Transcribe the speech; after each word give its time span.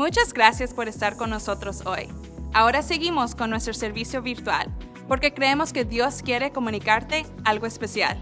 Muchas 0.00 0.32
gracias 0.32 0.72
por 0.72 0.88
estar 0.88 1.18
con 1.18 1.28
nosotros 1.28 1.84
hoy. 1.84 2.08
Ahora 2.54 2.80
seguimos 2.80 3.34
con 3.34 3.50
nuestro 3.50 3.74
servicio 3.74 4.22
virtual, 4.22 4.74
porque 5.06 5.34
creemos 5.34 5.74
que 5.74 5.84
Dios 5.84 6.22
quiere 6.22 6.52
comunicarte 6.52 7.26
algo 7.44 7.66
especial. 7.66 8.18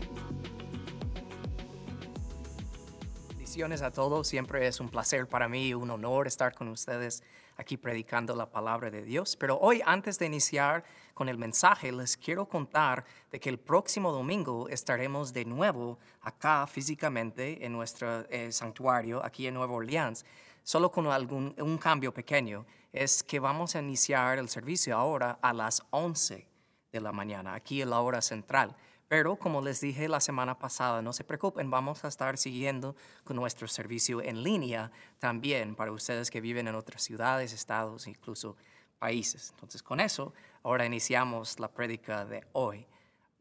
Bendiciones 3.29 3.83
a 3.83 3.93
todos, 3.93 4.27
siempre 4.27 4.67
es 4.67 4.81
un 4.81 4.89
placer 4.89 5.29
para 5.29 5.49
mí, 5.49 5.73
un 5.73 5.89
honor 5.93 6.27
estar 6.27 6.53
con 6.53 6.67
ustedes 6.67 7.23
aquí 7.57 7.77
predicando 7.77 8.35
la 8.35 8.51
palabra 8.51 8.91
de 8.91 9.05
Dios. 9.05 9.37
Pero 9.37 9.57
hoy, 9.61 9.81
antes 9.87 10.19
de 10.19 10.27
iniciar 10.27 10.83
con 11.15 11.29
el 11.29 11.39
mensaje, 11.39 11.93
les 11.93 12.17
quiero 12.17 12.49
contar 12.49 13.05
de 13.31 13.39
que 13.39 13.51
el 13.51 13.59
próximo 13.61 14.11
domingo 14.11 14.69
estaremos 14.69 15.33
de 15.33 15.45
nuevo 15.45 16.01
acá 16.23 16.67
físicamente 16.67 17.65
en 17.65 17.71
nuestro 17.71 18.29
eh, 18.31 18.51
santuario, 18.51 19.25
aquí 19.25 19.47
en 19.47 19.55
Nueva 19.55 19.75
Orleans 19.75 20.25
solo 20.69 20.93
con 20.93 21.07
algún, 21.07 21.55
un 21.61 21.79
cambio 21.79 22.13
pequeño, 22.13 22.67
es 22.93 23.23
que 23.23 23.41
vamos 23.41 23.75
a 23.75 23.79
iniciar 23.79 24.39
el 24.39 24.51
servicio 24.51 24.95
ahora 24.95 25.39
a 25.41 25.55
las 25.55 25.83
11 25.89 26.47
de 26.93 27.01
la 27.01 27.11
mañana, 27.11 27.55
aquí 27.55 27.81
en 27.81 27.89
la 27.89 28.01
hora 28.01 28.21
central. 28.21 28.77
Pero 29.09 29.37
como 29.37 29.63
les 29.63 29.81
dije 29.81 30.11
la 30.11 30.21
semana 30.21 30.59
pasada, 30.59 31.01
no 31.01 31.15
se 31.15 31.25
preocupen, 31.25 31.71
vamos 31.71 32.05
a 32.05 32.09
estar 32.09 32.37
siguiendo 32.37 32.95
con 33.25 33.37
nuestro 33.37 33.67
servicio 33.67 34.21
en 34.21 34.43
línea 34.43 34.93
también 35.19 35.75
para 35.75 35.91
ustedes 35.91 36.31
que 36.31 36.43
viven 36.43 36.69
en 36.69 36.75
otras 36.75 37.01
ciudades, 37.01 37.55
estados, 37.55 38.07
incluso 38.07 38.55
países. 38.99 39.49
Entonces 39.55 39.83
con 39.83 40.01
eso, 40.01 40.35
ahora 40.63 40.85
iniciamos 40.85 41.59
la 41.61 41.69
prédica 41.69 42.27
de 42.27 42.45
hoy. 42.53 42.87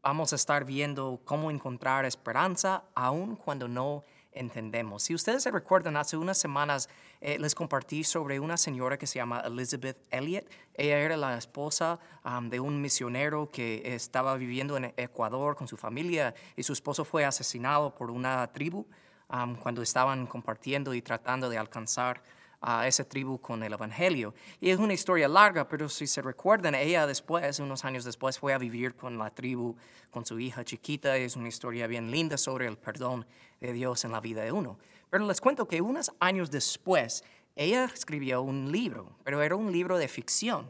Vamos 0.02 0.32
a 0.32 0.36
estar 0.36 0.64
viendo 0.64 1.20
cómo 1.26 1.50
encontrar 1.50 2.06
esperanza 2.06 2.84
aun 2.94 3.36
cuando 3.36 3.68
no 3.68 4.02
entendemos. 4.38 5.02
Si 5.02 5.14
ustedes 5.14 5.42
se 5.42 5.50
recuerdan, 5.50 5.96
hace 5.96 6.16
unas 6.16 6.38
semanas 6.38 6.88
eh, 7.20 7.38
les 7.38 7.54
compartí 7.54 8.04
sobre 8.04 8.40
una 8.40 8.56
señora 8.56 8.96
que 8.96 9.06
se 9.06 9.18
llama 9.18 9.40
Elizabeth 9.40 9.98
Elliot. 10.10 10.46
Ella 10.74 10.98
era 11.00 11.16
la 11.16 11.36
esposa 11.36 11.98
de 12.42 12.60
un 12.60 12.80
misionero 12.80 13.50
que 13.50 13.94
estaba 13.94 14.36
viviendo 14.36 14.76
en 14.76 14.92
Ecuador 14.96 15.56
con 15.56 15.66
su 15.66 15.76
familia 15.76 16.34
y 16.56 16.62
su 16.62 16.72
esposo 16.72 17.04
fue 17.04 17.24
asesinado 17.24 17.94
por 17.94 18.10
una 18.10 18.46
tribu 18.52 18.86
cuando 19.62 19.82
estaban 19.82 20.26
compartiendo 20.26 20.94
y 20.94 21.02
tratando 21.02 21.48
de 21.48 21.58
alcanzar 21.58 22.22
a 22.60 22.86
esa 22.86 23.04
tribu 23.04 23.38
con 23.40 23.62
el 23.62 23.72
Evangelio. 23.72 24.34
Y 24.60 24.70
es 24.70 24.78
una 24.78 24.92
historia 24.92 25.28
larga, 25.28 25.68
pero 25.68 25.88
si 25.88 26.06
se 26.06 26.22
recuerdan, 26.22 26.74
ella 26.74 27.06
después, 27.06 27.58
unos 27.60 27.84
años 27.84 28.04
después, 28.04 28.38
fue 28.38 28.52
a 28.52 28.58
vivir 28.58 28.94
con 28.94 29.18
la 29.18 29.30
tribu, 29.30 29.76
con 30.10 30.26
su 30.26 30.38
hija 30.38 30.64
chiquita. 30.64 31.16
Es 31.16 31.36
una 31.36 31.48
historia 31.48 31.86
bien 31.86 32.10
linda 32.10 32.36
sobre 32.36 32.66
el 32.66 32.76
perdón 32.76 33.26
de 33.60 33.72
Dios 33.72 34.04
en 34.04 34.12
la 34.12 34.20
vida 34.20 34.42
de 34.42 34.52
uno. 34.52 34.78
Pero 35.10 35.26
les 35.26 35.40
cuento 35.40 35.66
que 35.66 35.80
unos 35.80 36.12
años 36.20 36.50
después, 36.50 37.24
ella 37.56 37.84
escribió 37.84 38.42
un 38.42 38.70
libro, 38.70 39.16
pero 39.24 39.42
era 39.42 39.56
un 39.56 39.72
libro 39.72 39.98
de 39.98 40.08
ficción. 40.08 40.66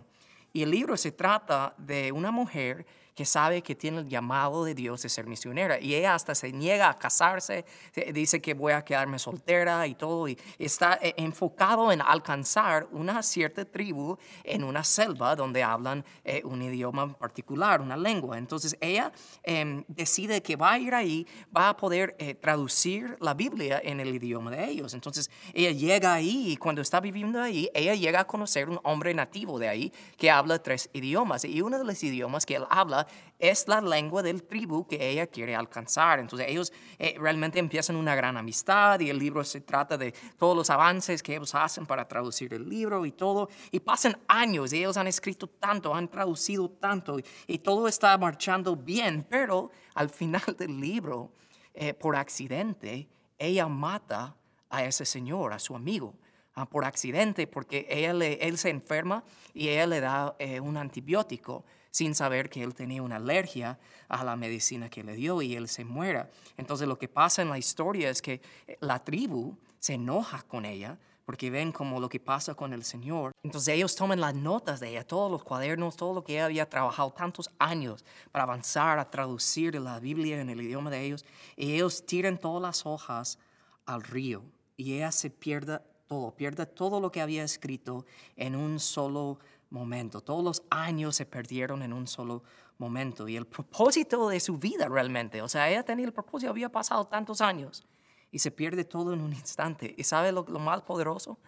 Y 0.53 0.63
el 0.63 0.71
libro 0.71 0.97
se 0.97 1.13
trata 1.13 1.75
de 1.79 2.13
una 2.13 2.31
mujer 2.31 2.87
que 3.19 3.25
sabe 3.25 3.63
que 3.63 3.75
tiene 3.75 3.99
el 3.99 4.09
llamado 4.09 4.63
de 4.63 4.77
Dios 4.77 5.03
de 5.03 5.09
ser 5.09 5.27
misionera. 5.27 5.81
Y 5.81 5.93
ella 5.93 6.15
hasta 6.15 6.37
se 6.37 6.53
niega 6.53 6.89
a 6.89 6.97
casarse, 6.97 7.65
dice 8.13 8.41
que 8.41 8.55
voy 8.55 8.73
a 8.73 8.85
quedarme 8.85 9.19
soltera 9.19 9.85
y 9.89 9.97
todo, 9.97 10.29
y 10.29 10.39
está 10.57 11.01
eh, 11.03 11.15
enfocado 11.17 11.91
en 11.91 12.01
alcanzar 12.01 12.87
una 12.93 13.21
cierta 13.25 13.65
tribu 13.65 14.17
en 14.45 14.63
una 14.63 14.85
selva 14.85 15.35
donde 15.35 15.65
hablan 15.65 16.05
eh, 16.23 16.43
un 16.45 16.63
idioma 16.63 17.13
particular, 17.19 17.81
una 17.81 17.97
lengua. 17.97 18.39
Entonces 18.39 18.77
ella 18.81 19.11
em, 19.43 19.83
decide 19.89 20.41
que 20.41 20.55
va 20.55 20.75
a 20.75 20.79
ir 20.79 20.95
ahí, 20.95 21.27
va 21.57 21.71
a 21.71 21.77
poder 21.77 22.15
eh, 22.21 22.37
traducir 22.37 23.17
la 23.19 23.35
Biblia 23.35 23.81
en 23.83 23.99
el 23.99 24.15
idioma 24.15 24.53
de 24.53 24.65
ellos. 24.65 24.95
Entonces 24.95 25.29
ella 25.53 25.73
llega 25.73 26.15
ahí 26.15 26.53
y 26.53 26.57
cuando 26.57 26.83
está 26.83 27.01
viviendo 27.01 27.43
ahí, 27.43 27.69
ella 27.75 27.97
llega 27.97 28.21
a 28.21 28.27
conocer 28.29 28.69
un 28.69 28.79
hombre 28.85 29.13
nativo 29.13 29.59
de 29.59 29.69
ahí 29.69 29.93
que 30.17 30.31
habla 30.31 30.63
tres 30.63 30.89
idiomas. 30.93 31.45
Y 31.45 31.61
uno 31.63 31.79
de 31.79 31.85
los 31.85 32.01
idiomas 32.05 32.47
que 32.47 32.55
él 32.55 32.65
habla 32.71 33.08
es 33.39 33.69
la 33.69 33.81
lengua 33.81 34.23
del 34.23 34.43
tribu 34.43 34.87
que 34.87 35.09
ella 35.09 35.27
quiere 35.27 35.55
alcanzar. 35.55 36.19
Entonces 36.19 36.49
ellos 36.49 36.73
eh, 36.99 37.15
realmente 37.19 37.59
empiezan 37.59 37.97
una 37.97 38.15
gran 38.15 38.37
amistad 38.37 38.99
y 39.01 39.11
el 39.11 39.19
libro 39.19 39.45
se 39.45 39.61
trata 39.61 39.97
de 39.97 40.13
todos 40.37 40.57
los 40.57 40.71
avances 40.71 41.23
que 41.23 41.37
ellos 41.37 41.55
hacen 41.55 41.87
para 41.87 42.07
traducir 42.07 42.53
el 42.55 42.69
libro 42.69 43.07
y 43.07 43.13
todo. 43.13 43.49
Y 43.71 43.81
pasan 43.81 44.19
años 44.27 44.73
y 44.73 44.79
ellos 44.79 44.97
han 44.97 45.07
escrito 45.07 45.47
tanto, 45.47 45.95
han 45.95 46.09
traducido 46.09 46.69
tanto 46.69 47.19
y, 47.47 47.59
todo 47.59 47.89
está 47.89 48.17
marchando 48.17 48.77
bien, 48.77 49.27
pero 49.29 49.71
al 49.95 50.09
final 50.09 50.57
del 50.57 50.81
libro, 50.81 51.33
eh, 51.75 51.93
por 51.93 52.17
accidente, 52.17 53.09
ella 53.37 53.69
mata 53.69 54.37
a 54.71 54.85
ese 54.85 55.05
señor, 55.05 55.53
a 55.53 55.59
su 55.59 55.77
amigo. 55.77 56.15
Ah, 56.55 56.67
por 56.69 56.85
accidente, 56.85 57.47
porque 57.47 57.87
él 57.89 58.59
se 58.59 58.71
enferma 58.71 59.23
y 59.55 59.69
ella 59.69 59.87
le 59.87 60.01
da 60.01 60.35
eh, 60.41 60.59
un 60.59 60.77
antibiótico 60.77 61.65
sin 61.99 62.15
saber 62.15 62.49
que 62.49 62.63
él 62.63 62.77
tenía 62.77 63.03
una 63.03 63.17
alergia 63.17 63.77
a 64.09 64.23
la 64.23 64.37
medicina 64.37 64.89
que 64.89 65.03
le 65.03 65.17
dio 65.17 65.43
y 65.43 65.57
él 65.57 65.67
se 65.67 65.85
muera. 65.85 66.31
Entonces 66.57 66.87
lo 66.87 66.97
que 66.97 67.09
pasa 67.09 67.43
en 67.43 67.51
la 67.51 67.59
historia 67.59 68.09
es 68.09 68.23
que 68.23 68.41
eh, 68.69 68.77
la 68.79 69.03
tribu 69.03 69.57
se 69.81 69.95
enoja 69.95 70.43
con 70.43 70.65
ella 70.65 70.97
porque 71.25 71.51
ven 71.51 71.73
como 71.73 71.99
lo 71.99 72.09
que 72.09 72.21
pasa 72.21 72.55
con 72.55 72.73
el 72.73 72.85
Señor. 72.85 73.33
Entonces 73.43 73.75
ellos 73.75 73.97
toman 73.97 74.21
las 74.21 74.33
notas 74.33 74.79
de 74.79 74.91
ella, 74.91 75.05
todos 75.05 75.29
los 75.29 75.43
cuadernos, 75.43 75.97
todo 75.97 76.15
lo 76.15 76.23
que 76.23 76.35
ella 76.35 76.45
había 76.45 76.69
trabajado 76.69 77.11
tantos 77.11 77.51
años 77.59 78.05
para 78.31 78.45
avanzar 78.45 79.01
a 79.01 79.11
traducir 79.11 79.75
la 79.75 79.99
Biblia 79.99 80.41
en 80.41 80.51
el 80.51 80.63
idioma 80.63 80.91
de 80.91 81.05
ellos, 81.05 81.25
y 81.57 81.75
ellos 81.75 82.07
tiran 82.07 82.39
todas 82.39 82.63
las 82.63 82.87
hojas 82.87 83.41
al 83.87 84.05
río 84.05 84.45
y 84.77 84.95
ella 84.95 85.11
se 85.11 85.31
pierde 85.31 85.81
todo, 86.07 86.31
pierde 86.31 86.65
todo 86.65 87.01
lo 87.01 87.11
que 87.11 87.21
había 87.21 87.43
escrito 87.43 88.07
en 88.37 88.55
un 88.55 88.79
solo 88.79 89.41
momento. 89.71 90.21
Todos 90.21 90.45
los 90.45 90.63
años 90.71 91.17
se 91.17 91.27
perdieron 91.27 91.83
en 91.83 91.93
un 91.93 92.07
solo 92.07 92.43
momento 92.79 93.29
y 93.29 93.37
el 93.37 93.47
propósito 93.47 94.29
de 94.29 94.41
su 94.41 94.59
vida 94.59 94.89
realmente, 94.89 95.43
o 95.43 95.49
sea, 95.49 95.69
ella 95.69 95.83
tenía 95.83 96.07
el 96.07 96.13
propósito, 96.13 96.51
había 96.51 96.71
pasado 96.71 97.07
tantos 97.07 97.41
años 97.41 97.87
y 98.31 98.39
se 98.39 98.51
pierde 98.51 98.85
todo 98.85 99.13
en 99.13 99.21
un 99.21 99.33
instante. 99.33 99.95
¿Y 99.97 100.05
sabe 100.05 100.33
lo, 100.33 100.45
lo 100.49 100.59
más 100.59 100.83
poderoso? 100.83 101.39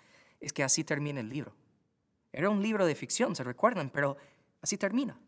Es 0.41 0.53
que 0.53 0.65
así 0.65 0.85
termina 0.85 1.21
el 1.21 1.29
libro. 1.29 1.55
Era 2.33 2.49
un 2.49 2.63
libro 2.63 2.87
de 2.87 2.95
ficción, 2.95 3.35
se 3.35 3.45
recuerdan, 3.45 3.91
pero 3.91 4.17
así 4.63 4.77
termina. 4.77 5.19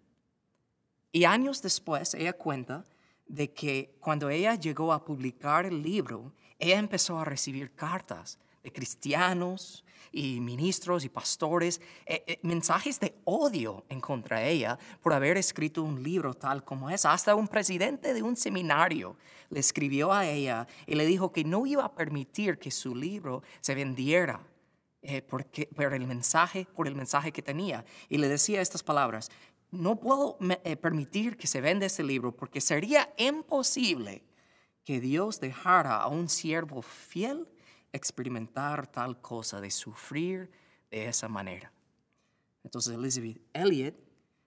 Y 1.11 1.25
años 1.25 1.61
después 1.61 2.15
ella 2.15 2.33
cuenta 2.33 2.85
de 3.27 3.53
que 3.53 3.97
cuando 4.01 4.31
ella 4.31 4.55
llegó 4.55 4.93
a 4.93 5.05
publicar 5.05 5.67
el 5.67 5.83
libro, 5.83 6.33
ella 6.59 6.79
empezó 6.79 7.19
a 7.19 7.25
recibir 7.25 7.75
cartas 7.75 8.39
de 8.63 8.73
cristianos 8.73 9.85
y 10.13 10.41
ministros 10.41 11.05
y 11.05 11.09
pastores, 11.09 11.81
eh, 12.07 12.23
eh, 12.27 12.39
mensajes 12.43 13.01
de 13.01 13.15
odio 13.25 13.85
en 13.89 14.01
contra 14.01 14.41
de 14.41 14.51
ella 14.51 14.79
por 15.01 15.13
haber 15.13 15.39
escrito 15.39 15.83
un 15.83 16.03
libro 16.03 16.35
tal 16.35 16.65
como 16.65 16.91
es. 16.91 17.05
Hasta 17.05 17.35
un 17.35 17.49
presidente 17.49 18.13
de 18.13 18.23
un 18.23 18.37
seminario 18.37 19.17
le 19.49 19.61
escribió 19.61 20.13
a 20.13 20.27
ella 20.27 20.67
y 20.87 20.95
le 20.95 21.07
dijo 21.07 21.33
que 21.33 21.45
no 21.45 21.67
iba 21.67 21.85
a 21.85 21.95
permitir 21.95 22.59
que 22.59 22.71
su 22.71 22.95
libro 22.95 23.43
se 23.61 23.75
vendiera 23.75 24.41
eh, 25.01 25.23
porque, 25.23 25.67
por, 25.67 25.93
el 25.95 26.07
mensaje, 26.07 26.67
por 26.77 26.87
el 26.87 26.95
mensaje 26.95 27.33
que 27.33 27.43
tenía. 27.43 27.85
Y 28.09 28.19
le 28.19 28.29
decía 28.29 28.61
estas 28.61 28.83
palabras, 28.83 29.31
no 29.71 29.99
puedo 29.99 30.37
permitir 30.83 31.39
que 31.39 31.47
se 31.47 31.63
venda 31.63 31.87
este 31.87 32.03
libro 32.03 32.37
porque 32.37 32.61
sería 32.61 33.15
imposible 33.17 34.23
que 34.85 35.01
Dios 35.01 35.41
dejara 35.41 35.97
a 35.97 36.09
un 36.09 36.29
siervo 36.29 36.83
fiel 36.83 37.49
experimentar 37.93 38.87
tal 38.87 39.21
cosa, 39.21 39.61
de 39.61 39.71
sufrir 39.71 40.51
de 40.91 41.09
esa 41.09 41.29
manera. 41.29 41.73
Entonces 42.65 42.95
Elizabeth 42.95 43.41
Elliot 43.53 43.95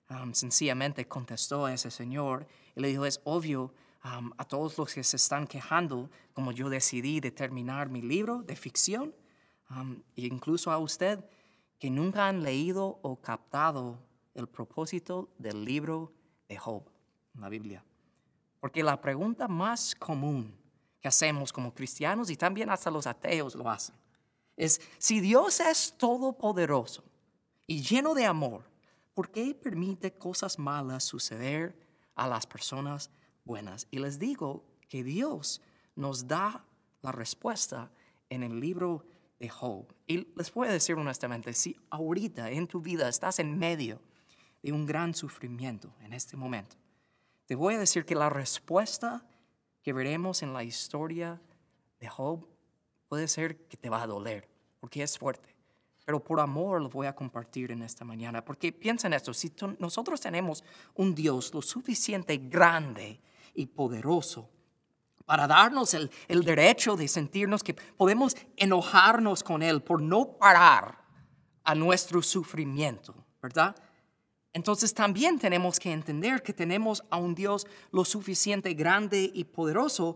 um, 0.10 0.34
sencillamente 0.34 1.08
contestó 1.08 1.66
a 1.66 1.74
ese 1.74 1.92
señor 1.92 2.48
y 2.76 2.82
le 2.82 2.88
dijo, 2.90 3.06
es 3.06 3.22
obvio 3.24 3.74
um, 4.04 4.32
a 4.38 4.46
todos 4.46 4.78
los 4.78 4.94
que 4.94 5.04
se 5.04 5.18
están 5.18 5.48
quejando, 5.48 6.10
como 6.34 6.52
yo 6.52 6.70
decidí 6.70 7.20
de 7.20 7.32
terminar 7.32 7.90
mi 7.90 8.02
libro 8.02 8.42
de 8.42 8.56
ficción, 8.56 9.14
um, 9.70 10.02
e 10.16 10.26
incluso 10.28 10.72
a 10.72 10.78
usted, 10.78 11.24
que 11.80 11.90
nunca 11.90 12.28
han 12.28 12.42
leído 12.42 13.00
o 13.02 13.22
captado 13.22 14.00
el 14.34 14.48
propósito 14.48 15.30
del 15.38 15.64
libro 15.66 16.14
de 16.48 16.58
Job, 16.58 16.84
en 17.36 17.42
la 17.42 17.50
Biblia. 17.50 17.84
Porque 18.60 18.84
la 18.84 19.00
pregunta 19.00 19.48
más 19.48 19.94
común 19.96 20.56
hacemos 21.08 21.52
como 21.52 21.74
cristianos 21.74 22.30
y 22.30 22.38
también 22.38 22.70
hasta 22.70 22.92
los 22.92 23.08
ateos 23.08 23.56
lo 23.56 23.70
hacen. 23.70 23.96
Es, 24.58 24.82
si 24.98 25.20
Dios 25.20 25.60
es 25.60 25.94
todopoderoso 25.98 27.04
y 27.68 27.82
lleno 27.82 28.14
de 28.14 28.26
amor, 28.26 28.64
¿por 29.14 29.30
qué 29.30 29.54
permite 29.54 30.14
cosas 30.14 30.58
malas 30.58 31.04
suceder 31.04 31.78
a 32.16 32.28
las 32.28 32.46
personas 32.46 33.10
buenas? 33.44 33.88
Y 33.92 34.00
les 34.00 34.20
digo 34.20 34.64
que 34.88 35.04
Dios 35.04 35.62
nos 35.96 36.28
da 36.28 36.64
la 37.02 37.12
respuesta 37.12 37.92
en 38.30 38.44
el 38.44 38.60
libro 38.60 39.06
de 39.40 39.50
Job. 39.50 39.86
Y 40.08 40.28
les 40.36 40.56
a 40.56 40.72
decir 40.72 40.96
honestamente, 40.96 41.54
si 41.54 41.76
ahorita 41.90 42.50
en 42.52 42.68
tu 42.68 42.82
vida 42.82 43.10
estás 43.10 43.40
en 43.40 43.58
medio 43.58 44.00
de 44.64 44.72
un 44.72 44.86
gran 44.86 45.14
sufrimiento 45.14 45.94
en 46.02 46.14
este 46.14 46.38
momento, 46.38 46.76
te 47.46 47.56
voy 47.56 47.76
a 47.76 47.80
decir 47.80 48.06
que 48.06 48.16
la 48.16 48.30
respuesta 48.30 49.24
que 49.86 49.94
veremos 49.94 50.42
en 50.42 50.52
la 50.52 50.64
historia 50.64 51.40
de 52.00 52.10
Job 52.10 52.44
puede 53.08 53.28
ser 53.28 53.68
que 53.68 53.78
te 53.78 53.88
va 53.88 54.02
a 54.02 54.08
doler, 54.08 54.50
porque 54.80 55.04
es 55.04 55.16
fuerte. 55.16 55.56
pero 56.06 56.24
por 56.24 56.40
amor 56.40 56.82
lo 56.82 56.90
voy 56.90 57.08
a 57.08 57.16
compartir 57.16 57.72
en 57.72 57.82
esta 57.82 58.04
mañana, 58.06 58.44
porque 58.44 58.72
piensa 58.72 59.08
en 59.08 59.14
esto, 59.14 59.34
si 59.34 59.52
nosotros 59.80 60.22
tenemos 60.22 60.64
un 60.96 61.16
Dios 61.16 61.52
lo 61.54 61.62
suficiente 61.64 62.38
grande 62.38 63.20
y 63.56 63.68
poderoso 63.68 64.50
para 65.26 65.48
darnos 65.48 65.94
el, 65.96 66.12
el 66.28 66.44
derecho 66.44 66.96
de 66.96 67.08
sentirnos 67.08 67.64
que 67.64 67.74
podemos 67.74 68.36
enojarnos 68.58 69.44
con 69.44 69.64
Él 69.64 69.82
por 69.82 70.02
no 70.02 70.38
parar 70.38 71.04
a 71.64 71.74
nuestro 71.74 72.22
sufrimiento, 72.22 73.16
¿verdad? 73.42 73.76
Entonces 74.56 74.94
también 74.94 75.38
tenemos 75.38 75.82
que 75.82 75.92
entender 75.92 76.42
que 76.42 76.54
tenemos 76.54 77.04
a 77.10 77.18
un 77.18 77.36
Dios 77.36 77.68
lo 77.92 78.06
suficiente 78.06 78.74
grande 78.74 79.30
y 79.34 79.44
poderoso 79.44 80.16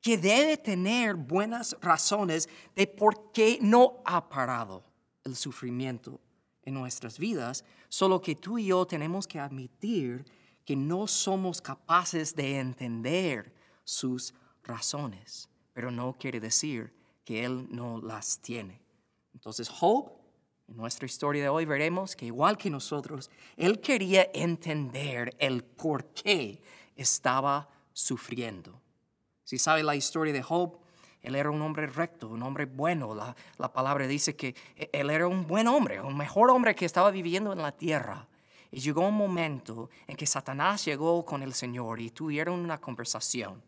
que 0.00 0.16
debe 0.16 0.56
tener 0.56 1.14
buenas 1.14 1.76
razones 1.82 2.48
de 2.74 2.86
por 2.86 3.32
qué 3.32 3.58
no 3.60 4.00
ha 4.06 4.30
parado 4.30 4.82
el 5.24 5.36
sufrimiento 5.36 6.18
en 6.62 6.72
nuestras 6.72 7.18
vidas, 7.18 7.66
solo 7.90 8.22
que 8.22 8.34
tú 8.34 8.56
y 8.56 8.64
yo 8.64 8.86
tenemos 8.86 9.26
que 9.26 9.38
admitir 9.38 10.24
que 10.64 10.74
no 10.74 11.06
somos 11.06 11.60
capaces 11.60 12.34
de 12.34 12.58
entender 12.58 13.52
sus 13.84 14.32
razones, 14.64 15.50
pero 15.74 15.90
no 15.90 16.16
quiere 16.18 16.40
decir 16.40 16.94
que 17.26 17.44
Él 17.44 17.66
no 17.68 18.00
las 18.00 18.40
tiene. 18.40 18.80
Entonces, 19.34 19.68
Job, 19.68 20.12
en 20.68 20.76
nuestra 20.76 21.06
historia 21.06 21.42
de 21.42 21.48
hoy 21.48 21.64
veremos 21.64 22.16
que 22.16 22.26
igual 22.26 22.58
que 22.58 22.70
nosotros, 22.70 23.30
Él 23.56 23.80
quería 23.80 24.30
entender 24.34 25.34
el 25.38 25.64
por 25.64 26.06
qué 26.06 26.60
estaba 26.96 27.68
sufriendo. 27.92 28.80
Si 29.44 29.58
sabe 29.58 29.82
la 29.82 29.94
historia 29.94 30.32
de 30.32 30.42
Job, 30.42 30.80
él 31.22 31.34
era 31.34 31.50
un 31.50 31.60
hombre 31.60 31.86
recto, 31.86 32.28
un 32.28 32.42
hombre 32.42 32.66
bueno. 32.66 33.14
La, 33.14 33.34
la, 33.58 33.72
palabra 33.72 34.06
dice 34.06 34.36
que 34.36 34.54
él 34.92 35.10
era 35.10 35.26
un 35.26 35.46
buen 35.46 35.66
hombre, 35.66 36.00
un 36.00 36.16
mejor 36.16 36.50
hombre 36.50 36.74
que 36.76 36.84
estaba 36.84 37.10
viviendo 37.10 37.52
en 37.52 37.62
la 37.62 37.72
tierra. 37.72 38.28
Y 38.70 38.80
llegó 38.80 39.08
un 39.08 39.14
momento 39.14 39.90
en 40.06 40.16
que 40.16 40.26
Satanás 40.26 40.84
llegó 40.84 41.24
con 41.24 41.42
el 41.42 41.54
Señor 41.54 42.00
y 42.00 42.10
tuvieron 42.10 42.60
una 42.60 42.80
conversación. 42.80 43.62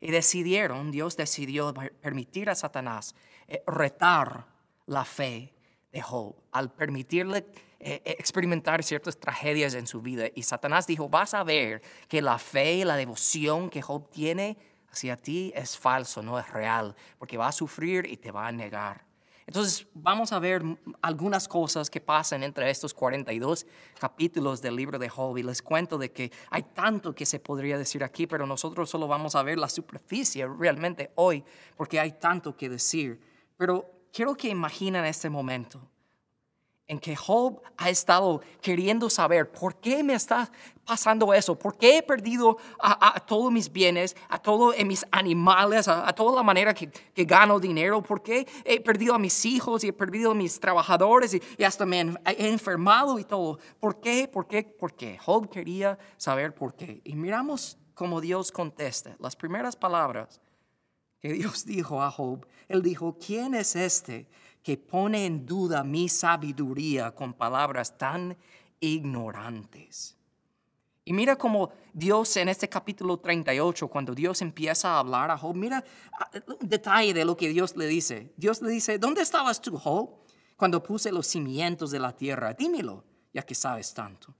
Y 0.00 0.10
decidieron, 0.10 0.90
Dios 0.90 1.16
decidió 1.16 1.74
permitir 1.74 2.48
a 2.48 2.54
Satanás 2.54 3.14
eh, 3.48 3.62
retar 3.66 4.46
la 4.86 5.04
fe 5.04 5.52
de 5.92 6.02
Job 6.02 6.34
al 6.52 6.72
permitirle 6.72 7.46
eh, 7.82 8.02
experimentar 8.04 8.82
ciertas 8.82 9.18
tragedias 9.18 9.74
en 9.74 9.86
su 9.86 10.02
vida. 10.02 10.26
Y 10.34 10.42
Satanás 10.42 10.86
dijo, 10.86 11.08
vas 11.08 11.34
a 11.34 11.42
ver 11.42 11.80
que 12.08 12.20
la 12.20 12.38
fe 12.38 12.74
y 12.74 12.84
la 12.84 12.96
devoción 12.96 13.70
que 13.70 13.80
Job 13.80 14.10
tiene 14.10 14.58
hacia 14.90 15.16
ti 15.16 15.52
es 15.54 15.78
falso, 15.78 16.22
no 16.22 16.38
es 16.38 16.48
real, 16.50 16.94
porque 17.18 17.38
va 17.38 17.48
a 17.48 17.52
sufrir 17.52 18.06
y 18.06 18.16
te 18.16 18.30
va 18.30 18.46
a 18.46 18.52
negar. 18.52 19.06
Entonces 19.46 19.86
vamos 19.94 20.32
a 20.32 20.38
ver 20.38 20.62
algunas 21.02 21.48
cosas 21.48 21.90
que 21.90 22.00
pasan 22.00 22.44
entre 22.44 22.70
estos 22.70 22.94
42 22.94 23.66
capítulos 23.98 24.62
del 24.62 24.76
libro 24.76 24.96
de 24.98 25.08
Job 25.08 25.38
y 25.38 25.42
les 25.42 25.60
cuento 25.60 25.98
de 25.98 26.12
que 26.12 26.30
hay 26.50 26.62
tanto 26.62 27.14
que 27.14 27.26
se 27.26 27.40
podría 27.40 27.76
decir 27.76 28.04
aquí, 28.04 28.28
pero 28.28 28.46
nosotros 28.46 28.88
solo 28.88 29.08
vamos 29.08 29.34
a 29.34 29.42
ver 29.42 29.58
la 29.58 29.68
superficie 29.68 30.46
realmente 30.46 31.10
hoy 31.16 31.42
porque 31.76 31.98
hay 31.98 32.12
tanto 32.12 32.56
que 32.56 32.68
decir. 32.68 33.20
Pero 33.56 33.99
quiero 34.12 34.34
que 34.34 34.48
imaginen 34.48 35.04
este 35.04 35.28
momento 35.28 35.80
en 36.90 36.98
que 36.98 37.14
Job 37.14 37.62
ha 37.76 37.88
estado 37.88 38.40
queriendo 38.60 39.08
saber 39.08 39.48
por 39.52 39.76
qué 39.76 40.02
me 40.02 40.14
está 40.14 40.50
pasando 40.84 41.32
eso, 41.32 41.56
por 41.56 41.78
qué 41.78 41.98
he 41.98 42.02
perdido 42.02 42.56
a, 42.80 43.20
todos 43.20 43.52
mis 43.52 43.70
bienes, 43.70 44.16
a 44.28 44.40
todos 44.40 44.74
mis 44.84 45.06
animales, 45.12 45.86
a, 45.86 46.12
toda 46.14 46.34
la 46.34 46.42
manera 46.42 46.74
que, 46.74 46.90
gano 47.24 47.60
dinero, 47.60 48.02
por 48.02 48.24
qué 48.24 48.44
he 48.64 48.80
perdido 48.80 49.14
a 49.14 49.20
mis 49.20 49.44
hijos 49.44 49.84
y 49.84 49.88
he 49.88 49.92
perdido 49.92 50.32
a 50.32 50.34
mis 50.34 50.58
trabajadores 50.58 51.32
y, 51.32 51.62
hasta 51.62 51.86
me 51.86 52.00
he 52.00 52.48
enfermado 52.48 53.20
y 53.20 53.24
todo. 53.24 53.60
¿Por 53.78 54.00
qué? 54.00 54.26
¿Por 54.26 54.48
qué? 54.48 54.64
¿Por 54.64 54.94
qué? 54.94 55.16
Job 55.16 55.48
quería 55.48 55.96
saber 56.16 56.56
por 56.56 56.74
qué. 56.74 57.00
Y 57.04 57.14
miramos 57.14 57.78
cómo 57.94 58.20
Dios 58.20 58.50
contesta. 58.50 59.14
Las 59.20 59.36
primeras 59.36 59.76
palabras 59.76 60.40
que 61.20 61.32
Dios 61.32 61.64
dijo 61.66 62.02
a 62.02 62.10
Job, 62.10 62.46
él 62.68 62.82
dijo, 62.82 63.16
¿quién 63.18 63.54
es 63.54 63.76
este? 63.76 64.28
que 64.62 64.76
pone 64.76 65.26
en 65.26 65.46
duda 65.46 65.82
mi 65.84 66.08
sabiduría 66.08 67.12
con 67.12 67.32
palabras 67.32 67.96
tan 67.96 68.36
ignorantes. 68.78 70.16
Y 71.04 71.12
mira 71.12 71.36
cómo 71.36 71.70
Dios 71.92 72.36
en 72.36 72.48
este 72.48 72.68
capítulo 72.68 73.18
38, 73.18 73.88
cuando 73.88 74.14
Dios 74.14 74.42
empieza 74.42 74.90
a 74.90 74.98
hablar 74.98 75.30
a 75.30 75.38
Job, 75.38 75.56
mira 75.56 75.82
un 76.46 76.68
detalle 76.68 77.14
de 77.14 77.24
lo 77.24 77.36
que 77.36 77.48
Dios 77.48 77.74
le 77.76 77.86
dice. 77.86 78.32
Dios 78.36 78.60
le 78.60 78.70
dice, 78.70 78.98
¿dónde 78.98 79.22
estabas 79.22 79.60
tú, 79.60 79.76
Job, 79.78 80.10
cuando 80.56 80.82
puse 80.82 81.10
los 81.10 81.26
cimientos 81.26 81.90
de 81.90 81.98
la 81.98 82.14
tierra? 82.14 82.52
Dímelo, 82.52 83.02
ya 83.32 83.42
que 83.42 83.54
sabes 83.54 83.92
tanto. 83.94 84.34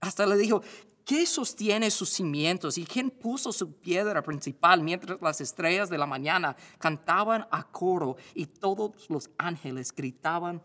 Hasta 0.00 0.24
le 0.24 0.36
dijo, 0.36 0.62
¿Qué 1.04 1.26
sostiene 1.26 1.90
sus 1.90 2.08
cimientos 2.08 2.78
y 2.78 2.86
quién 2.86 3.10
puso 3.10 3.52
su 3.52 3.74
piedra 3.74 4.22
principal 4.22 4.82
mientras 4.82 5.20
las 5.20 5.40
estrellas 5.42 5.90
de 5.90 5.98
la 5.98 6.06
mañana 6.06 6.56
cantaban 6.78 7.46
a 7.50 7.62
coro 7.64 8.16
y 8.34 8.46
todos 8.46 9.10
los 9.10 9.28
ángeles 9.36 9.94
gritaban 9.94 10.62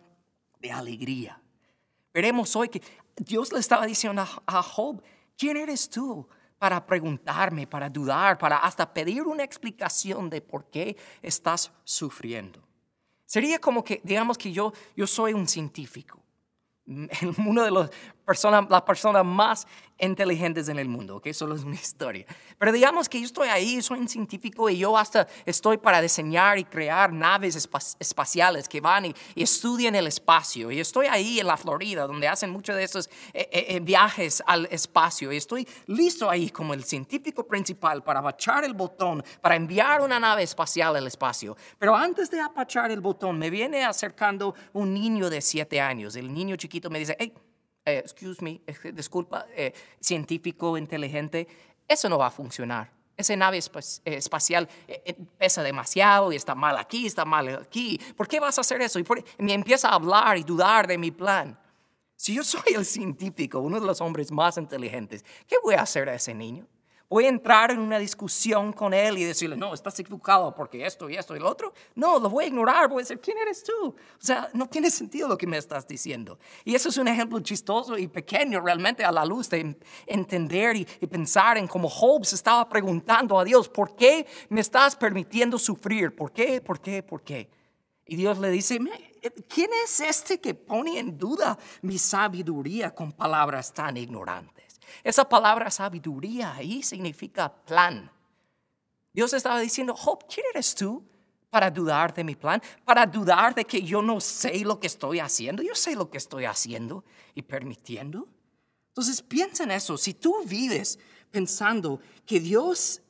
de 0.62 0.72
alegría? 0.72 1.42
Veremos 2.14 2.56
hoy 2.56 2.70
que 2.70 2.82
Dios 3.18 3.52
le 3.52 3.60
estaba 3.60 3.86
diciendo 3.86 4.26
a 4.46 4.64
Job, 4.64 5.04
¿quién 5.38 5.58
eres 5.58 5.90
tú? 5.90 6.28
para 6.58 6.86
preguntarme, 6.86 7.66
para 7.66 7.90
dudar, 7.90 8.38
para 8.38 8.58
hasta 8.58 8.94
pedir 8.94 9.24
una 9.24 9.44
explicación 9.44 10.30
de 10.30 10.42
por 10.42 10.66
qué 10.70 10.98
estás 11.22 11.72
sufriendo. 11.86 12.62
Sería 13.26 13.60
como 13.60 13.82
que, 13.82 14.02
digamos 14.04 14.38
que 14.38 14.52
yo, 14.52 14.74
yo 14.94 15.08
soy 15.08 15.32
un 15.32 15.48
científico 15.48 16.20
uno 17.46 17.64
de 17.64 17.72
los 17.72 17.90
personas, 18.30 18.70
las 18.70 18.84
personas 18.84 19.26
más 19.26 19.66
inteligentes 19.98 20.70
en 20.70 20.78
el 20.78 20.88
mundo, 20.88 21.20
que 21.20 21.34
solo 21.34 21.56
es 21.56 21.64
una 21.64 21.74
historia. 21.74 22.28
Pero 22.60 22.72
digamos 22.72 23.10
que 23.10 23.20
yo 23.20 23.26
estoy 23.26 23.48
ahí, 23.48 23.82
soy 23.82 23.98
un 23.98 24.08
científico 24.08 24.70
y 24.70 24.78
yo 24.78 24.96
hasta 24.96 25.28
estoy 25.48 25.80
para 25.80 26.00
diseñar 26.00 26.60
y 26.60 26.64
crear 26.64 27.12
naves 27.12 27.56
espaciales 28.00 28.70
que 28.70 28.82
van 28.82 29.08
y, 29.08 29.16
estudian 29.36 29.96
el 29.96 30.06
espacio. 30.06 30.70
Y 30.70 30.80
estoy 30.80 31.08
ahí 31.08 31.40
en 31.40 31.48
la 31.48 31.58
Florida, 31.58 32.06
donde 32.06 32.28
hacen 32.28 32.52
muchos 32.52 32.76
de 32.76 32.84
esos 32.84 33.08
eh, 33.34 33.50
eh, 33.52 33.66
eh, 33.70 33.80
viajes 33.80 34.44
al 34.46 34.68
espacio. 34.68 35.32
Y 35.32 35.38
estoy 35.38 35.68
listo 35.88 36.30
ahí 36.30 36.52
como 36.52 36.76
el 36.76 36.84
científico 36.84 37.48
principal 37.48 38.04
para 38.04 38.20
apachar 38.20 38.64
el 38.64 38.76
botón, 38.76 39.24
para 39.42 39.56
enviar 39.56 40.02
una 40.02 40.20
nave 40.20 40.44
espacial 40.44 40.96
al 40.96 41.08
espacio. 41.08 41.58
Pero 41.80 41.96
antes 41.96 42.30
de 42.30 42.40
apachar 42.40 42.92
el 42.92 43.02
botón, 43.02 43.40
me 43.40 43.50
viene 43.50 43.84
acercando 43.84 44.54
un 44.74 44.94
niño 44.94 45.32
de 45.32 45.42
siete 45.42 45.82
años. 45.82 46.16
El 46.16 46.32
niño 46.32 46.56
chiquito 46.58 46.92
me 46.92 47.00
dice, 47.00 47.16
hey, 47.18 47.34
eh, 47.92 48.00
excuse 48.00 48.44
me, 48.44 48.62
disculpa, 48.94 49.46
eh, 49.56 49.74
científico 50.00 50.78
inteligente, 50.78 51.48
eso 51.88 52.10
no 52.10 52.18
va 52.18 52.28
a 52.28 52.32
funcionar. 52.32 52.92
Esa 53.18 53.36
nave 53.36 53.58
eh, 53.58 54.16
espacial 54.16 54.70
pesa 55.38 55.62
demasiado 55.62 56.32
y 56.32 56.38
está 56.38 56.56
mal 56.56 56.78
aquí, 56.78 57.06
está 57.06 57.26
mal 57.26 57.50
aquí. 57.50 58.00
¿Por 58.16 58.28
qué 58.28 58.40
vas 58.40 58.58
a 58.58 58.62
hacer 58.62 58.82
eso? 58.82 59.00
Y 59.00 59.06
me 59.40 59.54
empieza 59.54 59.90
a 59.90 59.96
hablar 59.96 60.38
y 60.38 60.44
dudar 60.44 60.88
de 60.88 60.98
mi 60.98 61.12
plan. 61.12 61.60
Si 62.16 62.34
yo 62.34 62.44
soy 62.44 62.74
el 62.76 62.86
científico, 62.86 63.60
uno 63.60 63.80
de 63.80 63.86
los 63.86 64.02
hombres 64.02 64.32
más 64.32 64.58
inteligentes, 64.58 65.26
¿qué 65.48 65.56
voy 65.64 65.76
a 65.76 65.82
hacer 65.82 66.10
a 66.10 66.16
ese 66.16 66.34
niño? 66.34 66.68
Voy 67.10 67.26
a 67.26 67.30
entrar 67.30 67.72
en 67.72 67.80
una 67.80 67.98
discusión 67.98 68.72
con 68.72 68.94
él 68.94 69.18
y 69.18 69.24
decirle, 69.24 69.58
no, 69.58 69.74
estás 69.74 70.00
equivocado 70.00 70.54
porque 70.54 70.86
esto 70.86 71.10
y 71.10 71.16
esto 71.16 71.36
y 71.36 71.40
lo 71.40 71.50
otro. 71.50 71.74
No, 71.96 72.20
lo 72.20 72.30
voy 72.30 72.44
a 72.44 72.48
ignorar, 72.48 72.88
voy 72.88 73.00
a 73.00 73.02
decir, 73.02 73.20
¿quién 73.20 73.40
eres 73.40 73.64
tú? 73.64 73.88
O 73.88 73.96
sea, 74.20 74.48
no 74.54 74.68
tiene 74.68 74.92
sentido 74.92 75.28
lo 75.28 75.36
que 75.36 75.48
me 75.48 75.58
estás 75.58 75.88
diciendo. 75.88 76.38
Y 76.64 76.76
eso 76.76 76.90
es 76.90 76.98
un 76.98 77.08
ejemplo 77.08 77.40
chistoso 77.40 77.98
y 77.98 78.08
pequeño 78.08 78.62
realmente 78.62 79.04
a 79.04 79.12
la 79.12 79.26
luz 79.26 79.50
de 79.50 79.76
entender 80.06 80.76
y, 80.76 80.86
pensar 81.08 81.58
en 81.58 81.68
cómo 81.68 81.90
Job 81.90 82.24
se 82.24 82.36
estaba 82.36 82.70
preguntando 82.70 83.40
a 83.40 83.44
Dios, 83.44 83.68
¿por 83.68 83.96
qué 83.96 84.28
me 84.50 84.62
estás 84.62 84.96
permitiendo 84.96 85.58
sufrir? 85.58 86.16
¿Por 86.16 86.32
qué? 86.32 86.62
¿Por 86.62 86.80
qué? 86.80 87.02
¿Por 87.02 87.24
qué? 87.24 87.50
Y 88.06 88.18
Dios 88.18 88.38
le 88.38 88.52
dice, 88.52 88.78
¿quién 89.48 89.72
es 89.84 90.00
este 90.00 90.40
que 90.40 90.54
pone 90.54 91.00
en 91.00 91.18
duda 91.18 91.58
mi 91.82 91.98
sabiduría 91.98 92.94
con 92.94 93.12
palabras 93.14 93.74
tan 93.74 93.98
ignorantes? 93.98 94.59
Esa 95.04 95.28
palabra 95.28 95.70
sabiduría 95.70 96.54
ahí 96.54 96.84
significa 96.84 97.54
plan. 97.54 98.12
Dios 99.14 99.34
estaba 99.34 99.60
diciendo, 99.60 99.96
Job, 99.96 100.26
¿quién 100.34 100.46
eres 100.54 100.76
tú 100.76 101.04
para 101.50 101.72
dudar 101.72 102.14
de 102.14 102.24
mi 102.24 102.36
plan? 102.36 102.62
Para 102.86 103.06
dudar 103.06 103.56
de 103.56 103.66
que 103.66 103.82
yo 103.82 104.02
no 104.02 104.22
sé 104.22 104.60
lo 104.60 104.80
que 104.80 104.88
estoy 104.88 105.20
haciendo. 105.20 105.64
Yo 105.64 105.76
sé 105.76 105.96
lo 105.96 106.10
que 106.10 106.18
estoy 106.18 106.46
haciendo 106.46 107.04
y 107.34 107.42
permitiendo. 107.42 108.28
Entonces 108.90 109.22
piensa 109.22 109.64
en 109.64 109.72
eso. 109.72 109.98
Si 109.98 110.14
tú 110.14 110.44
vives 110.46 111.00
pensando 111.32 112.00
que 112.26 112.40
Dios 112.40 113.02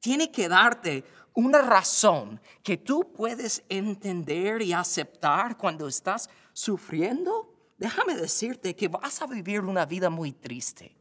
tiene 0.00 0.30
que 0.30 0.48
darte 0.48 1.04
una 1.34 1.62
razón 1.62 2.40
que 2.62 2.76
tú 2.76 3.12
puedes 3.12 3.62
entender 3.68 4.60
y 4.62 4.72
aceptar 4.72 5.56
cuando 5.56 5.86
estás 5.86 6.28
sufriendo, 6.52 7.54
déjame 7.76 8.16
decirte 8.16 8.74
que 8.74 8.88
vas 8.88 9.22
a 9.22 9.26
vivir 9.26 9.60
una 9.60 9.86
vida 9.86 10.10
muy 10.10 10.32
triste. 10.32 10.97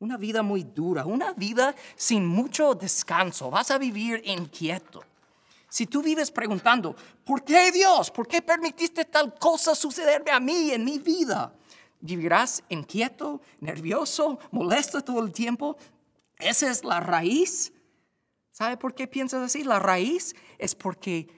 Una 0.00 0.16
vida 0.16 0.42
muy 0.42 0.62
dura, 0.62 1.04
una 1.04 1.32
vida 1.32 1.74
sin 1.96 2.26
mucho 2.26 2.74
descanso. 2.74 3.50
Vas 3.50 3.70
a 3.70 3.78
vivir 3.78 4.22
inquieto. 4.24 5.02
Si 5.68 5.86
tú 5.86 6.02
vives 6.02 6.30
preguntando, 6.30 6.94
¿por 7.24 7.44
qué 7.44 7.72
Dios? 7.72 8.10
¿Por 8.10 8.26
qué 8.26 8.40
permitiste 8.40 9.04
tal 9.04 9.34
cosa 9.34 9.74
sucederme 9.74 10.30
a 10.30 10.40
mí 10.40 10.70
en 10.70 10.84
mi 10.84 10.98
vida? 10.98 11.52
Vivirás 12.00 12.62
inquieto, 12.68 13.40
nervioso, 13.60 14.38
molesto 14.52 15.02
todo 15.02 15.22
el 15.24 15.32
tiempo. 15.32 15.76
Esa 16.38 16.70
es 16.70 16.84
la 16.84 17.00
raíz. 17.00 17.72
¿Sabe 18.52 18.76
por 18.76 18.94
qué 18.94 19.08
piensas 19.08 19.42
así? 19.42 19.64
La 19.64 19.80
raíz 19.80 20.34
es 20.58 20.74
porque 20.74 21.28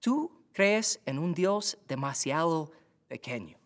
tú 0.00 0.30
crees 0.52 1.00
en 1.06 1.18
un 1.18 1.32
Dios 1.32 1.78
demasiado 1.86 2.72
pequeño. 3.06 3.59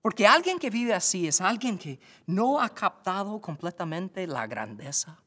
Porque 0.00 0.26
alguien 0.26 0.58
que 0.58 0.70
vive 0.70 0.94
así 0.94 1.28
es 1.28 1.40
alguien 1.40 1.78
que 1.78 2.00
no 2.26 2.60
ha 2.60 2.70
captado 2.70 3.40
completamente 3.40 4.26
la 4.26 4.46
grandeza 4.46 5.22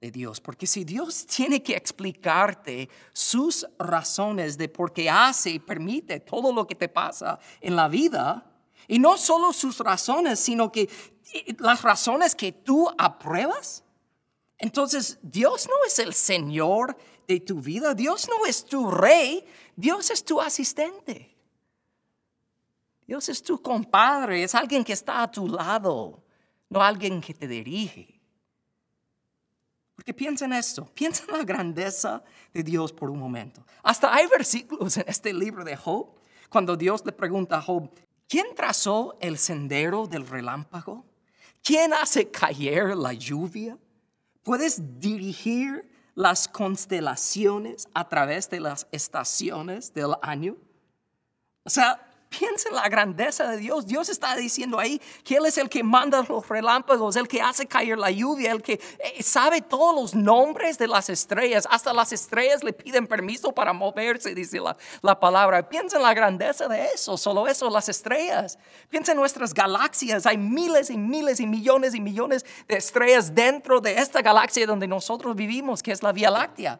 de 0.00 0.10
Dios. 0.10 0.40
Porque 0.40 0.66
si 0.66 0.84
Dios 0.84 1.26
tiene 1.36 1.62
que 1.62 1.74
explicarte 1.76 2.88
sus 3.12 3.66
razones 3.78 4.58
de 4.58 4.68
por 4.68 4.92
qué 4.92 5.08
hace 5.08 5.50
y 5.50 5.58
permite 5.58 6.20
todo 6.20 6.52
lo 6.52 6.66
que 6.66 6.74
te 6.74 6.88
pasa 6.88 7.38
en 7.60 7.76
la 7.76 7.88
vida, 7.88 8.46
y 8.88 8.98
no 8.98 9.16
solo 9.16 9.52
sus 9.52 9.78
razones, 9.78 10.40
sino 10.40 10.72
que 10.72 10.88
las 11.58 11.82
razones 11.82 12.34
que 12.34 12.50
tú 12.50 12.88
apruebas, 12.98 13.84
entonces 14.58 15.18
Dios 15.22 15.68
no 15.68 15.74
es 15.86 16.00
el 16.00 16.12
Señor 16.12 16.96
de 17.28 17.38
tu 17.38 17.60
vida, 17.60 17.94
Dios 17.94 18.28
no 18.28 18.46
es 18.46 18.64
tu 18.64 18.90
rey, 18.90 19.44
Dios 19.76 20.10
es 20.10 20.24
tu 20.24 20.40
asistente. 20.40 21.29
Dios 23.10 23.28
es 23.28 23.42
tu 23.42 23.60
compadre, 23.60 24.44
es 24.44 24.54
alguien 24.54 24.84
que 24.84 24.92
está 24.92 25.24
a 25.24 25.28
tu 25.28 25.48
lado, 25.48 26.22
no 26.68 26.80
alguien 26.80 27.20
que 27.20 27.34
te 27.34 27.48
dirige. 27.48 28.20
Porque 29.96 30.14
piensa 30.14 30.44
en 30.44 30.52
esto, 30.52 30.84
piensa 30.94 31.24
en 31.26 31.36
la 31.36 31.42
grandeza 31.42 32.22
de 32.54 32.62
Dios 32.62 32.92
por 32.92 33.10
un 33.10 33.18
momento. 33.18 33.66
Hasta 33.82 34.14
hay 34.14 34.28
versículos 34.28 34.96
en 34.96 35.06
este 35.08 35.32
libro 35.32 35.64
de 35.64 35.74
Job, 35.74 36.20
cuando 36.48 36.76
Dios 36.76 37.04
le 37.04 37.10
pregunta 37.10 37.56
a 37.56 37.62
Job, 37.62 37.90
¿quién 38.28 38.54
trazó 38.54 39.18
el 39.20 39.38
sendero 39.38 40.06
del 40.06 40.24
relámpago? 40.24 41.04
¿Quién 41.64 41.92
hace 41.92 42.30
caer 42.30 42.96
la 42.96 43.12
lluvia? 43.12 43.76
¿Puedes 44.44 45.00
dirigir 45.00 45.90
las 46.14 46.46
constelaciones 46.46 47.88
a 47.92 48.08
través 48.08 48.48
de 48.48 48.60
las 48.60 48.86
estaciones 48.92 49.92
del 49.92 50.14
año? 50.22 50.56
O 51.64 51.70
sea, 51.70 52.06
Piensa 52.30 52.68
en 52.68 52.76
la 52.76 52.88
grandeza 52.88 53.50
de 53.50 53.56
Dios. 53.56 53.88
Dios 53.88 54.08
está 54.08 54.36
diciendo 54.36 54.78
ahí 54.78 55.02
que 55.24 55.34
Él 55.34 55.46
es 55.46 55.58
el 55.58 55.68
que 55.68 55.82
manda 55.82 56.24
los 56.28 56.48
relámpagos, 56.48 57.16
el 57.16 57.26
que 57.26 57.42
hace 57.42 57.66
caer 57.66 57.98
la 57.98 58.12
lluvia, 58.12 58.52
el 58.52 58.62
que 58.62 58.74
eh, 58.74 59.20
sabe 59.20 59.60
todos 59.60 59.92
los 59.96 60.14
nombres 60.14 60.78
de 60.78 60.86
las 60.86 61.10
estrellas. 61.10 61.66
Hasta 61.68 61.92
las 61.92 62.12
estrellas 62.12 62.62
le 62.62 62.72
piden 62.72 63.08
permiso 63.08 63.50
para 63.50 63.72
moverse, 63.72 64.32
dice 64.32 64.60
la, 64.60 64.76
la 65.02 65.18
palabra. 65.18 65.68
Piensa 65.68 65.96
en 65.96 66.04
la 66.04 66.14
grandeza 66.14 66.68
de 66.68 66.86
eso, 66.94 67.16
solo 67.16 67.48
eso, 67.48 67.68
las 67.68 67.88
estrellas. 67.88 68.60
Piensa 68.88 69.10
en 69.10 69.18
nuestras 69.18 69.52
galaxias. 69.52 70.24
Hay 70.24 70.38
miles 70.38 70.88
y 70.88 70.96
miles 70.96 71.40
y 71.40 71.48
millones 71.48 71.96
y 71.96 72.00
millones 72.00 72.46
de 72.68 72.76
estrellas 72.76 73.34
dentro 73.34 73.80
de 73.80 73.98
esta 73.98 74.22
galaxia 74.22 74.68
donde 74.68 74.86
nosotros 74.86 75.34
vivimos, 75.34 75.82
que 75.82 75.90
es 75.90 76.00
la 76.00 76.12
Vía 76.12 76.30
Láctea. 76.30 76.78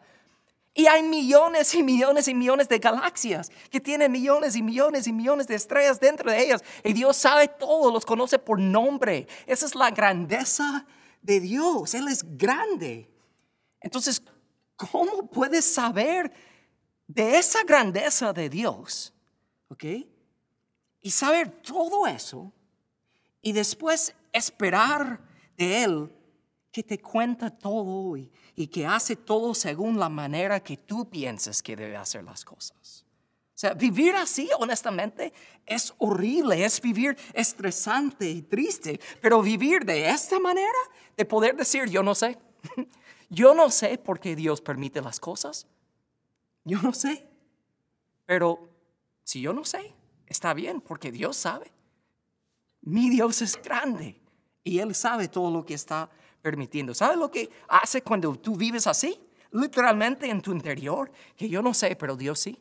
Y 0.73 0.87
hay 0.87 1.03
millones 1.03 1.75
y 1.75 1.83
millones 1.83 2.27
y 2.27 2.33
millones 2.33 2.69
de 2.69 2.79
galaxias 2.79 3.51
que 3.69 3.81
tienen 3.81 4.11
millones 4.11 4.55
y 4.55 4.63
millones 4.63 5.05
y 5.05 5.11
millones 5.11 5.47
de 5.47 5.55
estrellas 5.55 5.99
dentro 5.99 6.31
de 6.31 6.41
ellas. 6.41 6.63
Y 6.83 6.93
Dios 6.93 7.17
sabe 7.17 7.49
todo, 7.49 7.91
los 7.91 8.05
conoce 8.05 8.39
por 8.39 8.57
nombre. 8.57 9.27
Esa 9.45 9.65
es 9.65 9.75
la 9.75 9.91
grandeza 9.91 10.85
de 11.21 11.41
Dios. 11.41 11.93
Él 11.93 12.07
es 12.07 12.23
grande. 12.37 13.09
Entonces, 13.81 14.23
¿cómo 14.77 15.27
puedes 15.29 15.65
saber 15.65 16.31
de 17.05 17.37
esa 17.37 17.63
grandeza 17.63 18.31
de 18.31 18.49
Dios? 18.49 19.13
¿Ok? 19.67 19.83
Y 21.01 21.11
saber 21.11 21.49
todo 21.61 22.07
eso 22.07 22.53
y 23.41 23.51
después 23.51 24.15
esperar 24.31 25.19
de 25.57 25.83
Él 25.83 26.11
que 26.71 26.83
te 26.83 26.99
cuenta 26.99 27.49
todo 27.49 28.15
y, 28.15 28.31
y 28.55 28.67
que 28.67 28.85
hace 28.85 29.15
todo 29.15 29.53
según 29.53 29.99
la 29.99 30.09
manera 30.09 30.61
que 30.61 30.77
tú 30.77 31.09
piensas 31.09 31.61
que 31.61 31.75
debe 31.75 31.97
hacer 31.97 32.23
las 32.23 32.45
cosas. 32.45 33.05
O 33.53 33.59
sea, 33.61 33.73
vivir 33.73 34.15
así, 34.15 34.49
honestamente, 34.57 35.33
es 35.65 35.93
horrible, 35.99 36.65
es 36.65 36.81
vivir 36.81 37.15
estresante 37.33 38.27
y 38.27 38.41
triste, 38.41 38.99
pero 39.21 39.41
vivir 39.41 39.85
de 39.85 40.09
esta 40.09 40.39
manera, 40.39 40.79
de 41.15 41.25
poder 41.25 41.55
decir, 41.55 41.87
yo 41.87 42.01
no 42.01 42.15
sé, 42.15 42.39
yo 43.29 43.53
no 43.53 43.69
sé 43.69 43.97
por 43.99 44.19
qué 44.19 44.35
Dios 44.35 44.61
permite 44.61 45.01
las 45.01 45.19
cosas, 45.19 45.67
yo 46.63 46.81
no 46.81 46.93
sé, 46.93 47.27
pero 48.25 48.67
si 49.23 49.41
yo 49.41 49.53
no 49.53 49.63
sé, 49.63 49.93
está 50.25 50.53
bien, 50.53 50.81
porque 50.81 51.11
Dios 51.11 51.37
sabe. 51.37 51.71
Mi 52.81 53.09
Dios 53.09 53.43
es 53.43 53.61
grande 53.61 54.19
y 54.63 54.79
Él 54.79 54.95
sabe 54.95 55.27
todo 55.27 55.51
lo 55.51 55.65
que 55.65 55.75
está 55.75 56.09
permitiendo. 56.41 56.93
¿Sabes 56.93 57.17
lo 57.17 57.31
que 57.31 57.49
hace 57.67 58.01
cuando 58.01 58.35
tú 58.35 58.55
vives 58.55 58.87
así? 58.87 59.19
Literalmente 59.51 60.29
en 60.29 60.41
tu 60.41 60.51
interior, 60.51 61.11
que 61.35 61.49
yo 61.49 61.61
no 61.61 61.73
sé, 61.73 61.95
pero 61.95 62.15
Dios 62.15 62.39
sí. 62.39 62.57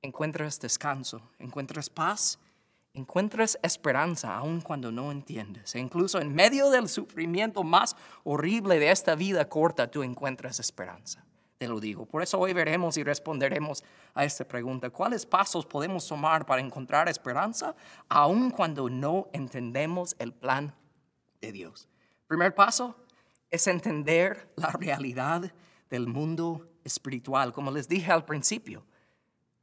Encuentras 0.00 0.60
descanso, 0.60 1.20
encuentras 1.38 1.90
paz, 1.90 2.38
encuentras 2.94 3.58
esperanza 3.62 4.36
aun 4.36 4.60
cuando 4.60 4.92
no 4.92 5.10
entiendes. 5.10 5.74
E 5.74 5.80
incluso 5.80 6.20
en 6.20 6.34
medio 6.34 6.70
del 6.70 6.88
sufrimiento 6.88 7.64
más 7.64 7.96
horrible 8.24 8.78
de 8.78 8.90
esta 8.90 9.14
vida 9.14 9.48
corta, 9.48 9.90
tú 9.90 10.02
encuentras 10.02 10.60
esperanza. 10.60 11.24
Te 11.58 11.66
lo 11.66 11.80
digo. 11.80 12.06
Por 12.06 12.22
eso 12.22 12.38
hoy 12.38 12.52
veremos 12.52 12.96
y 12.96 13.02
responderemos 13.02 13.82
a 14.14 14.24
esta 14.24 14.46
pregunta. 14.46 14.90
¿Cuáles 14.90 15.26
pasos 15.26 15.66
podemos 15.66 16.06
tomar 16.06 16.46
para 16.46 16.62
encontrar 16.62 17.08
esperanza 17.08 17.74
aun 18.08 18.50
cuando 18.50 18.88
no 18.88 19.28
entendemos 19.32 20.14
el 20.20 20.32
plan 20.32 20.72
de 21.40 21.50
Dios? 21.50 21.88
Primer 22.28 22.54
paso 22.54 22.94
es 23.50 23.66
entender 23.68 24.52
la 24.56 24.68
realidad 24.72 25.50
del 25.88 26.06
mundo 26.06 26.68
espiritual, 26.84 27.54
como 27.54 27.70
les 27.70 27.88
dije 27.88 28.12
al 28.12 28.26
principio. 28.26 28.84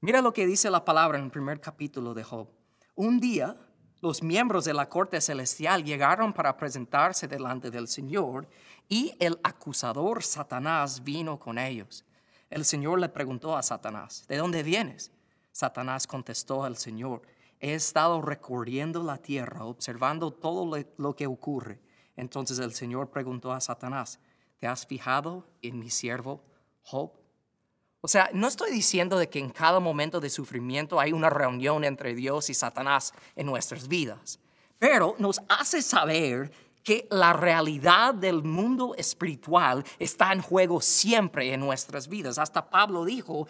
Mira 0.02 0.20
lo 0.20 0.34
que 0.34 0.48
dice 0.48 0.72
la 0.72 0.84
palabra 0.84 1.20
en 1.20 1.26
el 1.26 1.32
primer 1.32 1.62
capítulo 1.62 2.16
de 2.16 2.24
Job. 2.24 2.50
Un 2.96 3.20
día 3.20 3.56
los 4.02 4.24
miembros 4.24 4.66
de 4.66 4.74
la 4.74 4.90
corte 4.90 5.22
celestial 5.22 5.84
llegaron 5.84 6.34
para 6.34 6.58
presentarse 6.58 7.28
delante 7.28 7.70
del 7.70 7.88
Señor 7.88 8.48
y 8.90 9.14
el 9.20 9.40
acusador 9.44 10.24
Satanás 10.24 11.04
vino 11.04 11.38
con 11.38 11.60
ellos. 11.60 12.04
El 12.50 12.66
Señor 12.66 13.00
le 13.00 13.10
preguntó 13.10 13.56
a 13.56 13.62
Satanás, 13.62 14.26
¿de 14.28 14.38
dónde 14.38 14.64
vienes? 14.64 15.12
Satanás 15.52 16.08
contestó 16.08 16.64
al 16.64 16.78
Señor, 16.78 17.22
he 17.60 17.76
estado 17.76 18.24
recorriendo 18.24 19.04
la 19.04 19.18
tierra, 19.18 19.66
observando 19.66 20.32
todo 20.32 20.84
lo 20.98 21.16
que 21.16 21.28
ocurre 21.28 21.80
entonces 22.16 22.60
el 22.60 22.74
Señor 22.74 23.10
preguntó 23.10 23.52
a 23.52 23.62
Satanás, 23.62 24.20
¿te 24.58 24.68
has 24.68 24.86
fijado 24.86 25.46
en 25.62 25.80
mi 25.80 25.90
siervo 25.90 26.44
Job? 26.82 27.12
O 28.02 28.08
sea, 28.08 28.30
no 28.34 28.48
estoy 28.48 28.72
diciendo 28.72 29.18
de 29.18 29.30
que 29.30 29.40
en 29.40 29.50
cada 29.50 29.80
momento 29.80 30.20
de 30.20 30.30
sufrimiento 30.30 31.00
hay 31.00 31.12
una 31.12 31.30
reunión 31.30 31.84
entre 31.84 32.14
Dios 32.14 32.50
y 32.50 32.54
Satanás 32.54 33.14
en 33.36 33.48
nuestras 33.48 33.88
vidas, 33.88 34.40
pero 34.78 35.16
nos 35.18 35.42
hace 35.50 35.82
saber 35.82 36.52
que 36.86 37.08
la 37.10 37.34
realidad 37.34 38.14
del 38.14 38.44
mundo 38.44 38.94
espiritual 38.96 39.84
está 39.98 40.32
en 40.32 40.42
juego 40.42 40.80
siempre 40.80 41.52
en 41.52 41.60
nuestras 41.60 42.08
vidas. 42.08 42.38
Hasta 42.38 42.70
Pablo 42.70 43.04
dijo, 43.04 43.48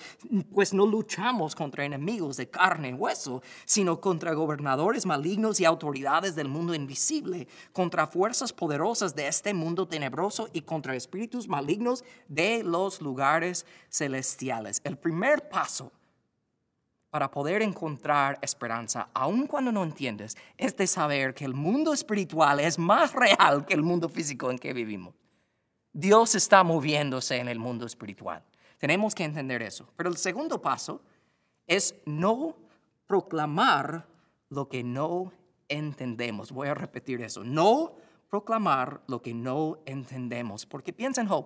pues 0.54 0.74
no 0.74 0.88
luchamos 0.88 1.54
contra 1.54 1.84
enemigos 1.84 2.38
de 2.38 2.50
carne 2.50 2.90
y 2.90 2.94
hueso, 2.94 3.44
sino 3.66 4.00
contra 4.00 4.34
gobernadores 4.34 5.06
malignos 5.06 5.60
y 5.60 5.66
autoridades 5.66 6.34
del 6.36 6.48
mundo 6.48 6.74
invisible, 6.74 7.50
contra 7.74 8.08
fuerzas 8.08 8.54
poderosas 8.54 9.14
de 9.16 9.28
este 9.28 9.54
mundo 9.54 9.86
tenebroso 9.86 10.48
y 10.54 10.62
contra 10.62 10.96
espíritus 10.96 11.50
malignos 11.50 12.06
de 12.30 12.64
los 12.64 13.02
lugares 13.02 13.66
celestiales. 13.90 14.80
El 14.86 14.98
primer 14.98 15.50
paso 15.50 15.92
para 17.16 17.32
poder 17.32 17.62
encontrar 17.62 18.38
esperanza, 18.42 19.08
aun 19.14 19.48
cuando 19.48 19.72
no 19.72 19.84
entiendes, 19.84 20.36
es 20.58 20.76
de 20.76 20.86
saber 20.86 21.34
que 21.34 21.46
el 21.46 21.54
mundo 21.54 21.94
espiritual 21.94 22.60
es 22.60 22.78
más 22.78 23.14
real 23.14 23.66
que 23.66 23.74
el 23.74 23.84
mundo 23.84 24.10
físico 24.10 24.52
en 24.52 24.60
que 24.60 24.74
vivimos. 24.74 25.16
Dios 25.94 26.36
está 26.36 26.62
moviéndose 26.66 27.38
en 27.38 27.48
el 27.48 27.58
mundo 27.58 27.86
espiritual. 27.86 28.44
Tenemos 28.78 29.16
que 29.16 29.24
entender 29.24 29.62
eso. 29.62 29.88
Pero 29.96 30.10
el 30.10 30.18
segundo 30.18 30.62
paso 30.62 31.02
es 31.66 31.96
no 32.06 32.58
proclamar 33.08 34.06
lo 34.50 34.68
que 34.68 34.84
no 34.84 35.32
entendemos. 35.70 36.52
Voy 36.52 36.68
a 36.68 36.74
repetir 36.74 37.22
eso. 37.22 37.46
No 37.46 37.96
proclamar 38.30 39.00
lo 39.08 39.22
que 39.22 39.34
no 39.34 39.80
entendemos. 39.86 40.66
Porque 40.66 40.92
piensa 40.92 41.22
en 41.22 41.30
Job. 41.30 41.46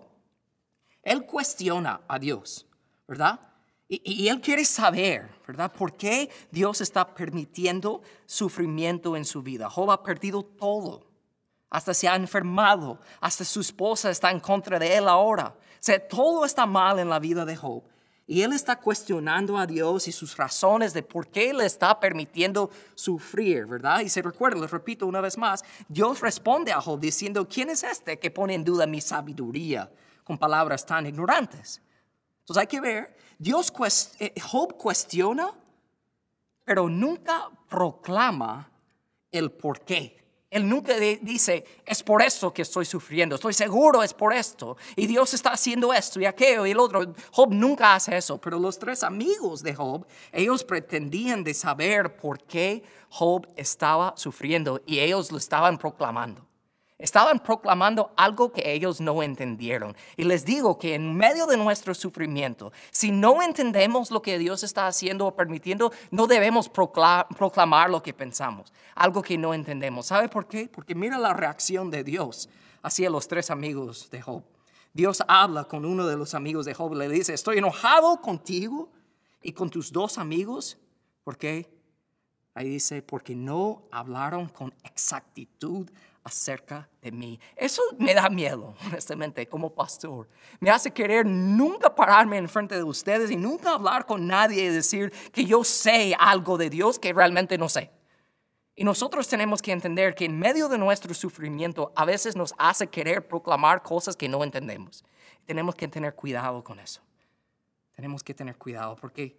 Él 1.03 1.27
cuestiona 1.27 2.01
a 2.07 2.17
Dios, 2.17 2.65
¿verdad? 3.07 3.48
Y, 3.91 4.27
él 4.27 4.39
quiere 4.39 4.63
saber, 4.65 5.27
¿verdad? 5.47 5.71
¿Por 5.71 5.97
qué 5.97 6.29
Dios 6.51 6.79
está 6.79 7.15
permitiendo 7.15 8.03
sufrimiento 8.27 9.17
en 9.17 9.25
su 9.25 9.41
vida? 9.41 9.67
Job 9.67 9.89
ha 9.89 10.03
perdido 10.03 10.43
todo. 10.43 11.07
hasta 11.71 11.93
se 11.93 12.07
ha 12.07 12.15
enfermado, 12.15 12.99
hasta 13.19 13.45
su 13.45 13.61
esposa 13.61 14.09
está 14.09 14.31
en 14.31 14.39
contra 14.39 14.79
de 14.79 14.95
él 14.95 15.07
ahora. 15.07 15.55
O 15.55 15.77
sea, 15.79 16.07
todo 16.07 16.45
está 16.45 16.65
mal 16.65 16.97
en 16.97 17.09
la 17.09 17.19
vida 17.19 17.45
de 17.45 17.55
Job. 17.55 17.83
Y 18.25 18.43
él 18.43 18.53
está 18.53 18.75
cuestionando 18.75 19.57
a 19.57 19.65
Dios 19.65 20.07
y 20.07 20.11
sus 20.11 20.37
razones 20.37 20.93
de 20.93 21.01
por 21.01 21.27
qué 21.27 21.51
le 21.51 21.65
está 21.65 21.99
permitiendo 21.99 22.69
sufrir, 22.93 23.65
¿verdad? 23.65 24.01
Y 24.01 24.09
se 24.09 24.21
recuerda, 24.21 24.61
les 24.61 24.69
repito 24.69 25.07
una 25.07 25.21
vez 25.21 25.35
más, 25.35 25.63
Dios 25.87 26.21
responde 26.21 26.71
a 26.71 26.79
Job 26.79 26.99
diciendo, 26.99 27.47
¿quién 27.47 27.71
es 27.71 27.83
este 27.83 28.19
que 28.19 28.29
pone 28.29 28.53
en 28.53 28.63
duda 28.63 28.85
mi 28.85 29.01
sabiduría 29.01 29.91
con 30.23 30.37
palabras 30.37 30.85
tan 30.85 31.07
ignorantes? 31.07 31.81
Entonces 32.41 32.61
hay 32.61 32.67
que 32.67 32.81
ver, 32.81 33.15
Dios, 33.39 33.71
eh, 34.19 34.33
Job 34.41 34.75
cuestiona, 34.75 35.53
pero 36.65 36.89
nunca 36.89 37.49
proclama 37.69 38.69
el 39.31 39.49
por 39.49 39.79
qué. 39.79 40.19
Él 40.49 40.67
nunca 40.67 40.95
dice, 40.97 41.63
es 41.85 42.03
por 42.03 42.21
esto 42.21 42.51
que 42.51 42.63
estoy 42.63 42.83
sufriendo, 42.83 43.35
estoy 43.35 43.53
seguro 43.53 44.03
es 44.03 44.13
por 44.13 44.33
esto, 44.33 44.75
y 44.95 45.05
Dios 45.07 45.33
está 45.35 45.51
haciendo 45.51 45.93
esto 45.93 46.19
y 46.19 46.25
aquello 46.25 46.65
y 46.65 46.71
el 46.71 46.79
otro. 46.79 47.13
Job 47.31 47.53
nunca 47.53 47.93
hace 47.93 48.17
eso, 48.17 48.41
pero 48.41 48.59
los 48.59 48.77
tres 48.77 49.03
amigos 49.03 49.63
de 49.63 49.75
Job, 49.75 50.05
ellos 50.33 50.63
pretendían 50.65 51.43
de 51.43 51.53
saber 51.53 52.17
por 52.17 52.43
qué 52.43 52.83
Job 53.09 53.47
estaba 53.55 54.13
sufriendo 54.17 54.81
y 54.85 54.99
ellos 54.99 55.31
lo 55.31 55.37
estaban 55.37 55.77
proclamando. 55.77 56.48
Estaban 56.99 57.39
proclamando 57.39 58.11
algo 58.17 58.51
que 58.51 58.73
ellos 58.73 58.99
no 58.99 59.23
entendieron. 59.23 59.95
Y 60.17 60.25
les 60.25 60.43
digo 60.43 60.77
que 60.77 60.95
en 60.95 61.15
medio 61.15 61.45
de 61.45 61.55
nuestro 61.55 61.95
sufrimiento, 61.95 62.73
si 62.91 63.09
no 63.09 63.41
entendemos 63.41 64.11
lo 64.11 64.21
que 64.21 64.37
Dios 64.37 64.63
está 64.63 64.85
haciendo 64.85 65.25
o 65.25 65.33
permitiendo, 65.33 65.93
no 66.11 66.27
debemos 66.27 66.67
proclamar 66.67 67.89
lo 67.89 68.03
que 68.03 68.13
pensamos, 68.13 68.73
algo 68.95 69.21
que 69.21 69.37
no 69.37 69.53
entendemos. 69.53 70.07
¿Sabe 70.07 70.27
por 70.27 70.45
qué? 70.45 70.67
Porque 70.67 70.93
mira 70.93 71.17
la 71.17 71.33
reacción 71.33 71.89
de 71.89 72.03
Dios 72.03 72.49
hacia 72.81 73.09
los 73.09 73.29
tres 73.29 73.49
amigos 73.49 74.09
de 74.11 74.21
Job. 74.21 74.43
Dios 74.91 75.23
habla 75.29 75.63
con 75.63 75.85
uno 75.85 76.05
de 76.05 76.17
los 76.17 76.33
amigos 76.33 76.65
de 76.65 76.73
Job, 76.73 76.95
le 76.95 77.07
dice, 77.07 77.33
estoy 77.33 77.59
enojado 77.59 78.19
contigo 78.21 78.91
y 79.41 79.53
con 79.53 79.69
tus 79.69 79.93
dos 79.93 80.17
amigos. 80.17 80.77
¿Por 81.23 81.37
qué? 81.37 81.71
Ahí 82.55 82.67
dice, 82.67 83.01
porque 83.01 83.35
no 83.35 83.83
hablaron 83.89 84.49
con 84.49 84.73
exactitud 84.83 85.89
acerca 86.23 86.89
de 87.01 87.11
mí. 87.11 87.39
Eso 87.55 87.81
me 87.97 88.13
da 88.13 88.29
miedo, 88.29 88.75
honestamente, 88.85 89.47
como 89.47 89.73
pastor. 89.73 90.27
Me 90.59 90.69
hace 90.69 90.91
querer 90.91 91.25
nunca 91.25 91.93
pararme 91.93 92.37
en 92.37 92.49
frente 92.49 92.75
de 92.75 92.83
ustedes 92.83 93.31
y 93.31 93.35
nunca 93.35 93.73
hablar 93.73 94.05
con 94.05 94.27
nadie 94.27 94.63
y 94.63 94.69
decir 94.69 95.11
que 95.31 95.45
yo 95.45 95.63
sé 95.63 96.15
algo 96.19 96.57
de 96.57 96.69
Dios 96.69 96.99
que 96.99 97.13
realmente 97.13 97.57
no 97.57 97.69
sé. 97.69 97.91
Y 98.75 98.85
nosotros 98.85 99.27
tenemos 99.27 99.61
que 99.61 99.73
entender 99.73 100.15
que 100.15 100.25
en 100.25 100.39
medio 100.39 100.69
de 100.69 100.77
nuestro 100.77 101.13
sufrimiento 101.13 101.91
a 101.95 102.05
veces 102.05 102.37
nos 102.37 102.53
hace 102.57 102.87
querer 102.87 103.27
proclamar 103.27 103.83
cosas 103.83 104.15
que 104.15 104.29
no 104.29 104.41
entendemos. 104.43 105.03
Tenemos 105.45 105.75
que 105.75 105.87
tener 105.89 106.15
cuidado 106.15 106.63
con 106.63 106.79
eso. 106.79 107.01
Tenemos 107.93 108.23
que 108.23 108.33
tener 108.33 108.55
cuidado 108.55 108.95
porque 108.95 109.35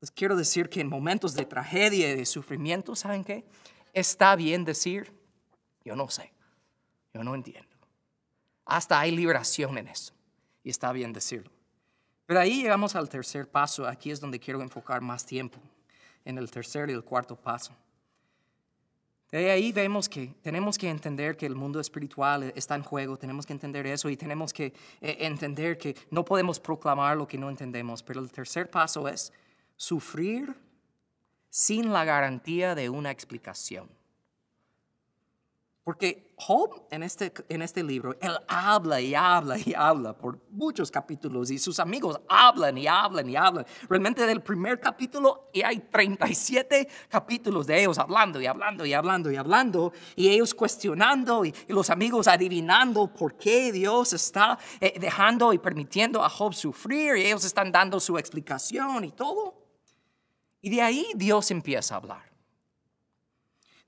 les 0.00 0.10
quiero 0.10 0.36
decir 0.36 0.68
que 0.68 0.82
en 0.82 0.88
momentos 0.88 1.32
de 1.32 1.46
tragedia 1.46 2.10
y 2.10 2.16
de 2.16 2.26
sufrimiento, 2.26 2.94
¿saben 2.94 3.24
qué? 3.24 3.46
Está 3.94 4.36
bien 4.36 4.66
decir, 4.66 5.10
yo 5.86 5.94
no 5.94 6.10
sé, 6.10 6.32
yo 7.14 7.22
no 7.22 7.34
entiendo. 7.34 7.76
Hasta 8.64 8.98
hay 8.98 9.12
liberación 9.12 9.78
en 9.78 9.86
eso. 9.86 10.12
Y 10.64 10.70
está 10.70 10.90
bien 10.90 11.12
decirlo. 11.12 11.52
Pero 12.26 12.40
ahí 12.40 12.60
llegamos 12.60 12.96
al 12.96 13.08
tercer 13.08 13.48
paso. 13.48 13.86
Aquí 13.86 14.10
es 14.10 14.20
donde 14.20 14.40
quiero 14.40 14.60
enfocar 14.60 15.00
más 15.00 15.24
tiempo. 15.24 15.58
En 16.24 16.38
el 16.38 16.50
tercer 16.50 16.90
y 16.90 16.92
el 16.92 17.04
cuarto 17.04 17.36
paso. 17.36 17.72
De 19.30 19.50
ahí 19.50 19.70
vemos 19.70 20.08
que 20.08 20.34
tenemos 20.42 20.76
que 20.76 20.88
entender 20.88 21.36
que 21.36 21.46
el 21.46 21.54
mundo 21.54 21.78
espiritual 21.78 22.52
está 22.56 22.74
en 22.74 22.82
juego, 22.82 23.16
tenemos 23.16 23.44
que 23.44 23.52
entender 23.52 23.86
eso 23.86 24.08
y 24.08 24.16
tenemos 24.16 24.52
que 24.52 24.66
eh, 25.00 25.16
entender 25.20 25.78
que 25.78 25.96
no 26.10 26.24
podemos 26.24 26.58
proclamar 26.58 27.16
lo 27.16 27.26
que 27.28 27.38
no 27.38 27.48
entendemos. 27.48 28.02
Pero 28.02 28.20
el 28.20 28.32
tercer 28.32 28.68
paso 28.68 29.06
es 29.06 29.32
sufrir 29.76 30.54
sin 31.48 31.92
la 31.92 32.04
garantía 32.04 32.74
de 32.74 32.88
una 32.88 33.12
explicación. 33.12 33.88
Porque 35.86 36.34
Job 36.36 36.88
en 36.90 37.04
este, 37.04 37.32
en 37.48 37.62
este 37.62 37.80
libro, 37.84 38.16
él 38.20 38.36
habla 38.48 39.00
y 39.00 39.14
habla 39.14 39.56
y 39.56 39.72
habla 39.72 40.18
por 40.18 40.40
muchos 40.50 40.90
capítulos 40.90 41.48
y 41.52 41.60
sus 41.60 41.78
amigos 41.78 42.20
hablan 42.28 42.76
y 42.76 42.88
hablan 42.88 43.30
y 43.30 43.36
hablan. 43.36 43.64
Realmente 43.88 44.26
del 44.26 44.42
primer 44.42 44.80
capítulo 44.80 45.48
y 45.52 45.62
hay 45.62 45.78
37 45.78 46.88
capítulos 47.08 47.68
de 47.68 47.82
ellos 47.82 47.98
hablando 47.98 48.40
y 48.40 48.46
hablando 48.46 48.84
y 48.84 48.94
hablando 48.94 49.30
y 49.30 49.36
hablando 49.36 49.92
y 50.16 50.28
ellos 50.28 50.54
cuestionando 50.54 51.44
y, 51.44 51.54
los 51.68 51.88
amigos 51.88 52.26
adivinando 52.26 53.06
por 53.06 53.36
qué 53.36 53.70
Dios 53.70 54.12
está 54.12 54.58
eh, 54.80 54.98
dejando 54.98 55.52
y 55.52 55.58
permitiendo 55.58 56.24
a 56.24 56.28
Job 56.28 56.52
sufrir 56.52 57.16
y 57.16 57.26
ellos 57.26 57.44
están 57.44 57.70
dando 57.70 58.00
su 58.00 58.18
explicación 58.18 59.04
y 59.04 59.12
todo. 59.12 59.54
Y 60.60 60.68
de 60.68 60.82
ahí 60.82 61.06
Dios 61.14 61.48
empieza 61.52 61.94
a 61.94 61.98
hablar. 61.98 62.35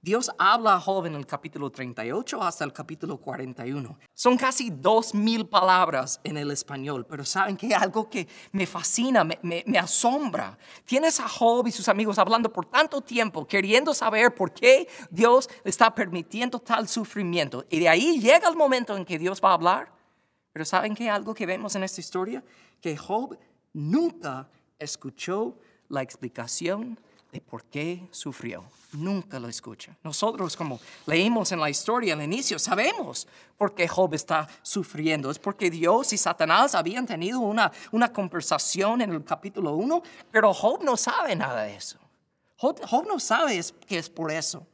Dios 0.09 0.31
habla 0.38 0.77
a 0.77 0.81
Job 0.81 1.05
en 1.05 1.16
el 1.16 1.27
capítulo 1.27 1.68
38 1.68 2.42
hasta 2.42 2.64
el 2.64 2.73
capítulo 2.73 3.18
41. 3.18 3.99
Son 4.14 4.38
casi 4.38 4.71
dos 4.71 5.14
mil 5.14 5.47
palabras 5.47 6.18
en 6.25 6.38
el 6.38 6.51
español, 6.51 7.05
pero 7.05 7.27
saben 7.27 7.59
que 7.59 7.75
algo 7.75 8.09
que 8.09 8.27
me 8.53 8.66
fascina, 8.66 9.23
me, 9.23 9.79
asombra. 9.79 10.57
Tienes 10.87 11.21
a 11.21 11.29
Job 11.29 11.66
y 11.66 11.73
sus 11.73 11.88
amigos 11.90 12.18
hablando 12.18 12.51
por 12.51 12.64
tanto 12.64 13.03
tiempo, 13.03 13.47
queriendo 13.47 13.92
saber 13.92 14.35
por 14.35 14.55
qué 14.55 14.88
Dios 15.11 15.47
está 15.62 15.94
permitiendo 15.94 16.59
tal 16.59 16.88
sufrimiento. 16.88 17.66
Y 17.68 17.79
de 17.81 17.90
ahí 17.90 18.18
llega 18.18 18.49
el 18.49 18.57
momento 18.57 18.97
en 18.97 19.05
que 19.05 19.18
Dios 19.18 19.42
va 19.44 19.51
a 19.51 19.55
hablar. 19.55 19.92
Pero 20.55 20.64
saben 20.64 20.94
que 20.94 21.11
algo 21.11 21.35
que 21.35 21.44
vemos 21.44 21.77
en 21.77 21.83
esta 21.83 22.01
historia, 22.01 22.42
que 22.81 22.97
Job 22.97 23.38
nunca 23.75 24.49
escuchó 24.79 25.59
la 25.90 26.01
explicación 26.01 26.99
de 27.33 27.41
por 27.41 27.64
qué 27.64 28.09
sufrió. 28.11 28.64
Nunca 28.93 29.38
lo 29.38 29.49
escucha. 29.49 29.97
Nosotros, 30.03 30.57
como 30.57 30.81
leímos 31.07 31.53
en 31.53 31.61
la 31.61 31.69
historia 31.69 32.14
al 32.14 32.23
inicio, 32.23 32.59
sabemos 32.59 33.29
por 33.57 33.75
qué 33.75 33.87
Job 33.87 34.14
está 34.14 34.49
sufriendo. 34.62 35.31
Es 35.31 35.38
porque 35.38 35.71
Dios 35.71 36.12
y 36.12 36.17
Satanás 36.17 36.75
habían 36.75 37.07
tenido 37.07 37.41
una, 37.41 37.71
una 37.93 38.12
conversación 38.12 39.03
en 39.03 39.12
el 39.12 39.25
capítulo 39.25 39.75
1, 39.75 40.03
pero 40.31 40.55
Job 40.55 40.83
no 40.83 40.97
sabe 40.97 41.37
nada 41.37 41.64
de 41.64 41.77
eso. 41.77 41.99
Job, 42.57 43.07
no 43.07 43.21
sabe 43.21 43.61
que 43.87 43.99
es 43.99 44.11
por 44.11 44.33
eso. 44.33 44.67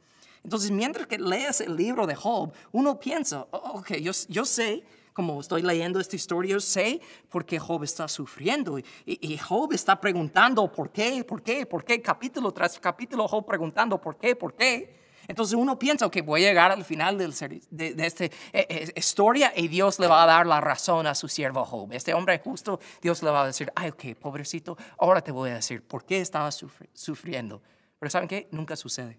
Entonces, 0.43 0.71
mientras 0.71 1.07
que 1.07 1.17
lees 1.19 1.61
el 1.61 1.75
libro 1.75 2.07
de 2.07 2.15
Job, 2.15 2.51
uno 2.71 2.99
piensa, 2.99 3.47
oh, 3.51 3.79
ok, 3.79 3.93
yo, 3.95 4.11
yo 4.27 4.45
sé 4.45 4.83
como 5.15 5.39
estoy 5.39 5.61
leyendo 5.61 5.97
esta 6.01 6.17
historia, 6.17 6.59
sé 6.59 6.99
por 7.29 7.45
qué 7.45 7.57
Job 7.57 7.83
está 7.83 8.05
sufriendo. 8.09 8.77
Y, 9.05 9.37
Job 9.37 9.71
está 9.71 9.99
preguntando 9.99 10.69
por 10.69 10.91
qué, 10.91 11.23
por 11.23 11.41
qué, 11.41 11.65
por 11.65 11.85
qué, 11.85 12.01
capítulo 12.01 12.51
tras 12.51 12.77
capítulo, 12.77 13.25
Job 13.25 13.45
preguntando 13.45 13.99
por 13.99 14.17
qué, 14.17 14.35
por 14.35 14.53
qué. 14.53 14.93
Entonces 15.25 15.55
uno 15.55 15.79
piensa 15.79 16.11
que 16.11 16.21
voy 16.21 16.43
a 16.43 16.49
llegar 16.49 16.69
al 16.73 16.83
final 16.83 17.17
de, 17.17 17.61
de 17.69 18.05
esta 18.05 18.25
eh, 18.25 18.31
eh, 18.53 18.91
historia 18.93 19.53
y 19.55 19.69
Dios 19.69 19.99
le 19.99 20.07
va 20.07 20.23
a 20.23 20.25
dar 20.25 20.45
la 20.45 20.59
razón 20.59 21.07
a 21.07 21.15
su 21.15 21.29
siervo 21.29 21.63
Job. 21.63 21.93
Este 21.93 22.13
hombre 22.13 22.41
justo, 22.43 22.81
Dios 23.01 23.23
le 23.23 23.31
va 23.31 23.43
a 23.43 23.47
decir, 23.47 23.71
ay, 23.73 23.91
ok, 23.91 24.19
pobrecito, 24.19 24.77
ahora 24.97 25.21
te 25.21 25.31
voy 25.31 25.49
a 25.49 25.55
decir 25.55 25.81
por 25.81 26.03
qué 26.03 26.19
estaba 26.19 26.51
sufriendo. 26.51 27.61
Pero 27.99 28.09
¿saben 28.09 28.27
qué? 28.27 28.49
Nunca 28.51 28.75
sucede. 28.75 29.17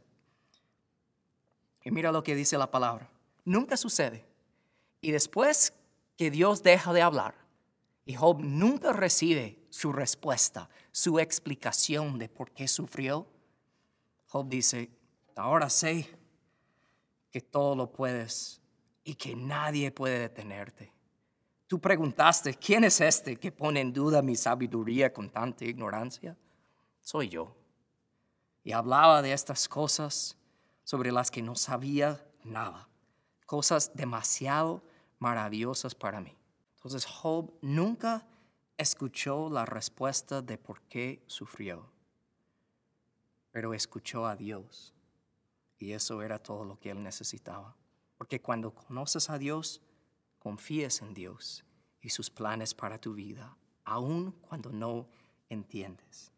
Y 1.82 1.90
mira 1.90 2.12
lo 2.12 2.22
que 2.22 2.34
dice 2.34 2.58
la 2.58 2.70
palabra. 2.70 3.08
Nunca 3.46 3.78
sucede. 3.78 4.26
Y 5.00 5.10
después 5.12 5.72
que 6.16 6.30
Dios 6.30 6.62
deja 6.62 6.92
de 6.92 7.02
hablar 7.02 7.34
y 8.04 8.14
Job 8.14 8.40
nunca 8.40 8.92
recibe 8.92 9.58
su 9.68 9.92
respuesta, 9.92 10.70
su 10.92 11.18
explicación 11.18 12.18
de 12.18 12.28
por 12.28 12.52
qué 12.52 12.68
sufrió, 12.68 13.26
Job 14.28 14.48
dice, 14.48 14.90
ahora 15.34 15.68
sé 15.68 16.08
que 17.30 17.40
todo 17.40 17.74
lo 17.74 17.92
puedes 17.92 18.60
y 19.04 19.14
que 19.14 19.36
nadie 19.36 19.90
puede 19.90 20.20
detenerte. 20.20 20.92
Tú 21.66 21.80
preguntaste, 21.80 22.54
¿quién 22.54 22.84
es 22.84 23.00
este 23.00 23.36
que 23.36 23.50
pone 23.50 23.80
en 23.80 23.92
duda 23.92 24.22
mi 24.22 24.36
sabiduría 24.36 25.12
con 25.12 25.28
tanta 25.30 25.64
ignorancia? 25.64 26.36
Soy 27.00 27.28
yo. 27.28 27.56
Y 28.62 28.72
hablaba 28.72 29.20
de 29.20 29.32
estas 29.32 29.68
cosas 29.68 30.36
sobre 30.84 31.10
las 31.10 31.30
que 31.30 31.42
no 31.42 31.56
sabía 31.56 32.24
nada, 32.44 32.88
cosas 33.46 33.92
demasiado 33.94 34.82
maravillosas 35.18 35.94
para 35.94 36.20
mí. 36.20 36.36
Entonces 36.76 37.04
Job 37.04 37.52
nunca 37.62 38.26
escuchó 38.76 39.48
la 39.50 39.64
respuesta 39.64 40.42
de 40.42 40.58
por 40.58 40.82
qué 40.82 41.22
sufrió, 41.26 41.90
pero 43.50 43.74
escuchó 43.74 44.26
a 44.26 44.36
Dios. 44.36 44.92
Y 45.78 45.92
eso 45.92 46.22
era 46.22 46.38
todo 46.38 46.64
lo 46.64 46.78
que 46.78 46.90
él 46.90 47.02
necesitaba. 47.02 47.76
Porque 48.16 48.40
cuando 48.40 48.74
conoces 48.74 49.28
a 49.28 49.38
Dios, 49.38 49.82
confíes 50.38 51.02
en 51.02 51.12
Dios 51.12 51.64
y 52.00 52.10
sus 52.10 52.30
planes 52.30 52.74
para 52.74 52.98
tu 52.98 53.14
vida, 53.14 53.56
aun 53.84 54.32
cuando 54.32 54.70
no 54.70 55.06
entiendes. 55.48 56.32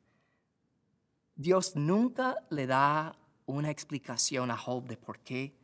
Dios 1.35 1.77
nunca 1.77 2.37
le 2.51 2.67
da 2.67 3.17
una 3.47 3.71
explicación 3.71 4.51
a 4.51 4.57
Job 4.57 4.85
de 4.85 4.97
por 4.97 5.21
qué 5.21 5.55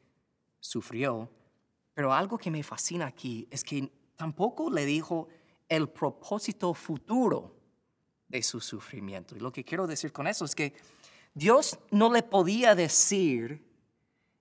sufrió, 0.60 1.28
Pero 1.94 2.12
algo 2.12 2.36
que 2.36 2.50
me 2.50 2.62
fascina 2.62 3.06
aquí 3.06 3.46
es 3.50 3.64
que 3.64 3.90
tampoco 4.16 4.70
le 4.70 4.84
dijo 4.84 5.28
el 5.68 5.88
propósito 5.88 6.74
futuro 6.74 7.54
de 8.28 8.42
su 8.42 8.60
sufrimiento. 8.60 9.36
Y 9.36 9.40
lo 9.40 9.52
que 9.52 9.64
quiero 9.64 9.86
decir 9.86 10.12
con 10.12 10.26
eso 10.26 10.44
es 10.44 10.54
que 10.54 10.74
Dios 11.34 11.78
no 11.90 12.12
le 12.12 12.22
podía 12.22 12.74
decir 12.74 13.64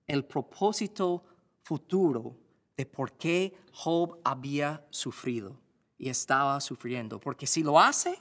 el 0.06 0.24
propósito 0.24 1.24
futuro 1.62 2.36
de 2.76 2.86
por 2.86 3.12
qué 3.12 3.56
Job 3.72 4.18
había 4.24 4.84
sufrido 4.90 5.56
y 5.96 6.08
estaba 6.08 6.60
sufriendo. 6.60 7.20
Porque 7.20 7.46
si 7.46 7.62
lo 7.62 7.78
hace, 7.80 8.20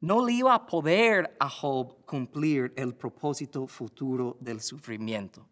no 0.00 0.24
le 0.24 0.32
iba 0.32 0.54
a 0.54 0.66
poder 0.66 1.36
a 1.38 1.48
Job 1.48 2.04
cumplir 2.04 2.72
el 2.76 2.94
propósito 2.94 3.66
futuro 3.66 4.36
del 4.40 4.60
sufrimiento. 4.60 5.46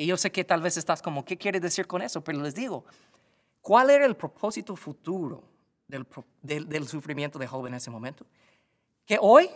Y 0.00 0.06
yo 0.06 0.16
sé 0.16 0.30
que 0.30 0.44
tal 0.44 0.62
vez 0.62 0.76
estás 0.76 1.02
como, 1.02 1.24
¿qué 1.24 1.36
quiere 1.36 1.58
decir 1.58 1.88
con 1.88 2.00
eso? 2.00 2.22
Pero 2.22 2.40
les 2.40 2.54
digo, 2.54 2.84
¿cuál 3.60 3.90
era 3.90 4.06
el 4.06 4.14
propósito 4.16 4.76
futuro 4.76 5.42
del, 5.88 6.06
del, 6.40 6.86
sufrimiento 6.86 7.36
de 7.36 7.48
Job 7.48 7.66
en 7.66 7.74
ese 7.74 7.90
momento? 7.90 8.24
Que 9.04 9.18
hoy, 9.20 9.50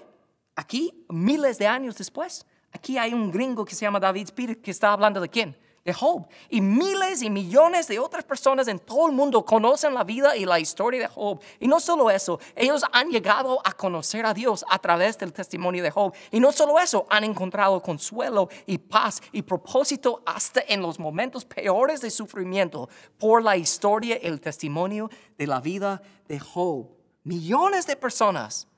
aquí, 0.56 1.06
miles 1.08 1.58
de 1.58 1.68
años 1.68 1.96
después, 1.96 2.44
aquí 2.72 2.98
hay 2.98 3.14
un 3.14 3.30
gringo 3.30 3.64
que 3.64 3.76
se 3.76 3.82
llama 3.82 4.00
David 4.00 4.24
Spirit 4.24 4.60
que 4.60 4.72
está 4.72 4.92
hablando 4.92 5.20
de 5.20 5.28
quién? 5.28 5.56
De 5.84 5.92
Job. 5.92 6.26
Y 6.48 6.60
miles 6.60 7.22
y 7.22 7.30
millones 7.30 7.88
de 7.88 7.98
otras 7.98 8.24
personas 8.24 8.68
en 8.68 8.78
todo 8.78 9.06
el 9.06 9.12
mundo 9.12 9.44
conocen 9.44 9.94
la 9.94 10.04
vida 10.04 10.36
y 10.36 10.44
la 10.44 10.60
historia 10.60 11.00
de 11.00 11.08
Job. 11.08 11.40
Y 11.58 11.66
no 11.66 11.80
solo 11.80 12.10
eso, 12.10 12.38
ellos 12.54 12.82
han 12.92 13.10
llegado 13.10 13.60
a 13.64 13.72
conocer 13.72 14.24
a 14.24 14.34
Dios 14.34 14.64
a 14.68 14.78
través 14.78 15.18
del 15.18 15.32
testimonio 15.32 15.82
de 15.82 15.90
Job. 15.90 16.14
Y 16.30 16.40
no 16.40 16.52
solo 16.52 16.78
eso, 16.78 17.06
han 17.10 17.24
encontrado 17.24 17.82
consuelo 17.82 18.48
y 18.66 18.78
paz 18.78 19.20
y 19.32 19.42
propósito 19.42 20.22
hasta 20.24 20.62
en 20.68 20.82
los 20.82 20.98
momentos 20.98 21.44
peores 21.44 22.00
de 22.00 22.10
sufrimiento 22.10 22.88
por 23.18 23.42
la 23.42 23.56
historia 23.56 24.18
y 24.22 24.26
el 24.26 24.40
testimonio 24.40 25.10
de 25.36 25.46
la 25.46 25.60
vida 25.60 26.02
de 26.28 26.38
Job. 26.38 26.88
Millones 27.24 27.86
de 27.86 27.96
personas 27.96 28.68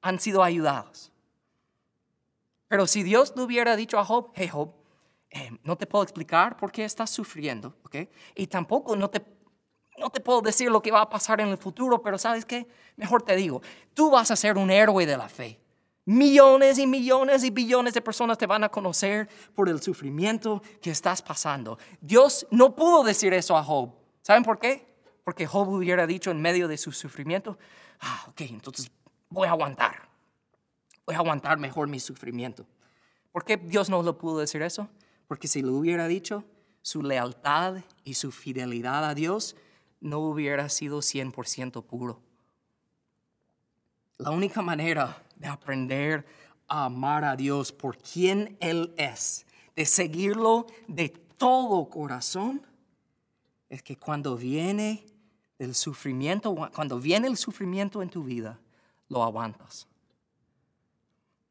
han 0.00 0.18
sido 0.20 0.42
ayudadas. 0.42 1.10
Pero 2.68 2.86
si 2.86 3.02
Dios 3.02 3.32
le 3.36 3.42
hubiera 3.42 3.76
dicho 3.76 3.98
a 3.98 4.04
Job, 4.04 4.30
hey 4.34 4.48
Job, 4.48 4.72
eh, 5.34 5.50
no 5.64 5.76
te 5.76 5.84
puedo 5.84 6.04
explicar 6.04 6.56
por 6.56 6.70
qué 6.70 6.84
estás 6.84 7.10
sufriendo, 7.10 7.74
¿ok? 7.82 8.08
Y 8.36 8.46
tampoco 8.46 8.94
no 8.94 9.10
te, 9.10 9.20
no 9.98 10.08
te 10.08 10.20
puedo 10.20 10.40
decir 10.40 10.70
lo 10.70 10.80
que 10.80 10.92
va 10.92 11.00
a 11.00 11.10
pasar 11.10 11.40
en 11.40 11.48
el 11.48 11.58
futuro, 11.58 12.00
pero 12.00 12.18
¿sabes 12.18 12.44
qué? 12.44 12.68
Mejor 12.94 13.22
te 13.22 13.34
digo, 13.34 13.60
tú 13.94 14.12
vas 14.12 14.30
a 14.30 14.36
ser 14.36 14.56
un 14.56 14.70
héroe 14.70 15.04
de 15.04 15.16
la 15.16 15.28
fe. 15.28 15.58
Millones 16.04 16.78
y 16.78 16.86
millones 16.86 17.42
y 17.42 17.50
billones 17.50 17.94
de 17.94 18.00
personas 18.00 18.38
te 18.38 18.46
van 18.46 18.62
a 18.62 18.68
conocer 18.68 19.28
por 19.56 19.68
el 19.68 19.82
sufrimiento 19.82 20.62
que 20.80 20.92
estás 20.92 21.20
pasando. 21.20 21.78
Dios 22.00 22.46
no 22.52 22.76
pudo 22.76 23.02
decir 23.02 23.34
eso 23.34 23.56
a 23.56 23.64
Job. 23.64 23.92
¿Saben 24.22 24.44
por 24.44 24.60
qué? 24.60 24.86
Porque 25.24 25.46
Job 25.46 25.68
hubiera 25.68 26.06
dicho 26.06 26.30
en 26.30 26.40
medio 26.40 26.68
de 26.68 26.78
su 26.78 26.92
sufrimiento, 26.92 27.58
ah, 27.98 28.26
ok, 28.28 28.42
entonces 28.42 28.88
voy 29.30 29.48
a 29.48 29.50
aguantar. 29.50 30.08
Voy 31.04 31.16
a 31.16 31.18
aguantar 31.18 31.58
mejor 31.58 31.88
mi 31.88 31.98
sufrimiento. 31.98 32.64
¿Por 33.32 33.44
qué 33.44 33.56
Dios 33.56 33.90
no 33.90 34.00
lo 34.00 34.16
pudo 34.16 34.38
decir 34.38 34.62
eso? 34.62 34.88
Porque 35.26 35.48
si 35.48 35.62
lo 35.62 35.74
hubiera 35.74 36.06
dicho, 36.08 36.44
su 36.82 37.02
lealtad 37.02 37.78
y 38.04 38.14
su 38.14 38.30
fidelidad 38.30 39.04
a 39.04 39.14
Dios 39.14 39.56
no 40.00 40.18
hubiera 40.18 40.68
sido 40.68 40.98
100% 40.98 41.82
puro. 41.84 42.20
La 44.18 44.30
única 44.30 44.62
manera 44.62 45.22
de 45.36 45.48
aprender 45.48 46.26
a 46.68 46.84
amar 46.84 47.24
a 47.24 47.36
Dios 47.36 47.72
por 47.72 47.96
quien 47.98 48.56
Él 48.60 48.94
es, 48.96 49.46
de 49.74 49.86
seguirlo 49.86 50.66
de 50.86 51.08
todo 51.08 51.88
corazón, 51.88 52.64
es 53.68 53.82
que 53.82 53.96
cuando 53.96 54.36
viene 54.36 55.06
el 55.58 55.74
sufrimiento, 55.74 56.54
cuando 56.74 57.00
viene 57.00 57.28
el 57.28 57.36
sufrimiento 57.36 58.02
en 58.02 58.10
tu 58.10 58.22
vida, 58.22 58.60
lo 59.08 59.22
aguantas. 59.22 59.88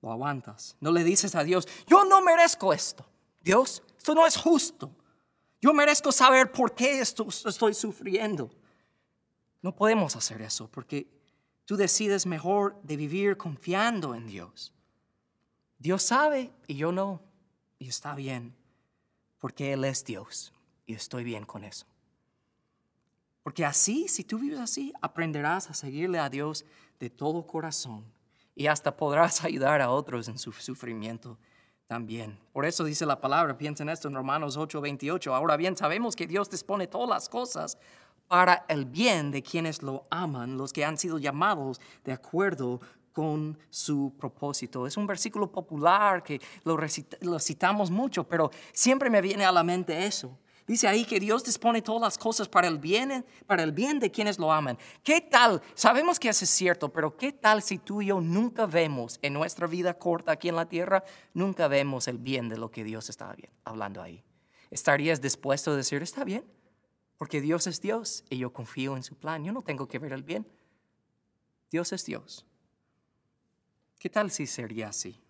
Lo 0.02 0.12
aguantas. 0.12 0.76
No 0.80 0.92
le 0.92 1.04
dices 1.04 1.36
a 1.36 1.44
Dios, 1.44 1.68
yo 1.88 2.06
no 2.06 2.22
merezco 2.22 2.74
esto. 2.74 3.06
Dios, 3.44 3.84
esto 3.98 4.16
no 4.16 4.26
es 4.26 4.38
justo. 4.38 4.96
Yo 5.62 5.74
merezco 5.74 6.12
saber 6.12 6.52
por 6.52 6.74
qué 6.74 7.00
esto, 7.00 7.28
estoy 7.28 7.74
sufriendo. 7.74 8.50
No 9.62 9.76
podemos 9.76 10.16
hacer 10.16 10.42
eso 10.42 10.70
porque 10.70 11.08
tú 11.66 11.78
decides 11.78 12.26
mejor 12.26 12.82
de 12.84 12.98
vivir 12.98 13.38
confiando 13.38 14.16
en 14.16 14.28
Dios. 14.28 14.74
Dios 15.78 16.04
sabe 16.04 16.52
y 16.68 16.76
yo 16.76 16.92
no. 16.92 17.22
Y 17.80 17.90
está 17.90 18.16
bien 18.16 18.56
porque 19.40 19.74
Él 19.74 19.84
es 19.84 20.06
Dios 20.06 20.54
y 20.86 20.94
estoy 20.94 21.26
bien 21.26 21.46
con 21.46 21.66
eso. 21.66 21.86
Porque 23.42 23.66
así, 23.66 24.08
si 24.08 24.24
tú 24.24 24.40
vives 24.40 24.60
así, 24.60 24.94
aprenderás 25.02 25.70
a 25.70 25.74
seguirle 25.74 26.18
a 26.18 26.30
Dios 26.30 26.66
de 27.00 27.10
todo 27.10 27.46
corazón 27.46 28.06
y 28.56 28.68
hasta 28.68 28.96
podrás 28.96 29.44
ayudar 29.46 29.82
a 29.82 29.92
otros 29.92 30.30
en 30.30 30.38
su 30.38 30.54
sufrimiento 30.54 31.38
también. 31.88 32.40
Por 32.52 32.66
eso 32.66 32.84
dice 32.84 33.06
la 33.06 33.20
palabra, 33.22 33.58
piensen 33.58 33.90
esto 33.90 34.08
en 34.08 34.16
Romanos 34.16 34.58
8, 34.58 34.82
28. 34.82 35.36
Ahora 35.36 35.58
bien, 35.58 35.78
sabemos 35.78 36.16
que 36.16 36.28
Dios 36.28 36.50
dispone 36.50 36.88
todas 36.88 37.10
las 37.10 37.30
cosas 37.30 37.78
para 38.28 38.66
el 38.68 38.86
bien 38.86 39.32
de 39.32 39.44
quienes 39.44 39.84
lo 39.84 40.08
aman, 40.10 40.58
los 40.58 40.74
que 40.74 40.86
han 40.86 40.98
sido 40.98 41.20
llamados 41.20 41.80
de 42.04 42.14
acuerdo 42.14 42.82
con 43.12 43.58
su 43.70 44.14
propósito. 44.18 44.88
Es 44.88 44.98
un 44.98 45.06
versículo 45.06 45.52
popular 45.52 46.24
que 46.24 46.42
lo, 46.64 46.78
lo 47.22 47.40
citamos 47.40 47.92
mucho, 47.92 48.24
pero 48.24 48.50
siempre 48.72 49.10
me 49.10 49.22
viene 49.22 49.46
a 49.46 49.52
la 49.52 49.64
mente 49.64 50.06
eso. 50.06 50.38
Dice 50.66 50.88
ahí 50.88 51.04
que 51.04 51.20
Dios 51.20 51.44
dispone 51.44 51.82
todas 51.82 52.02
las 52.02 52.18
cosas 52.18 52.48
para 52.48 52.68
el 52.68 52.78
bien, 52.78 53.26
para 53.46 53.64
el 53.64 53.74
bien 53.74 54.00
de 54.00 54.12
quienes 54.12 54.40
lo 54.40 54.52
aman. 54.52 54.78
¿Qué 55.04 55.20
tal? 55.20 55.62
Sabemos 55.74 56.20
que 56.20 56.30
eso 56.30 56.46
es 56.46 56.52
cierto, 56.52 56.92
pero 56.92 57.18
¿qué 57.18 57.34
tal 57.34 57.62
si 57.62 57.80
tú 57.80 58.02
y 58.02 58.08
yo 58.08 58.22
nunca 58.22 58.66
vemos 58.66 59.20
en 59.22 59.34
nuestra 59.34 59.68
vida 59.68 59.98
corta 59.98 60.32
aquí 60.32 60.48
en 60.48 60.56
la 60.56 60.70
tierra, 60.70 61.04
nunca 61.34 61.68
vemos 61.68 62.08
el 62.08 62.18
bien 62.18 62.48
de 62.48 62.58
lo 62.58 62.72
que 62.72 62.86
Dios 62.86 63.10
está 63.10 63.36
hablando 63.66 64.02
ahí? 64.02 64.24
¿Estarías 64.72 65.20
dispuesto 65.20 65.72
a 65.72 65.76
decir, 65.76 66.02
está 66.02 66.24
bien? 66.24 66.46
Porque 67.18 67.42
Dios 67.42 67.68
es 67.68 67.82
Dios 67.82 68.24
y 68.30 68.38
yo 68.38 68.54
confío 68.54 68.96
en 68.96 69.04
su 69.04 69.16
plan. 69.16 69.44
Yo 69.44 69.52
no 69.52 69.62
tengo 69.62 69.88
que 69.88 70.00
ver 70.00 70.14
el 70.14 70.24
bien. 70.24 70.48
Dios 71.70 71.92
es 71.92 72.06
Dios. 72.06 72.46
¿Qué 74.00 74.10
tal 74.10 74.32
si 74.32 74.48
sería 74.48 74.90
así? 74.90 75.22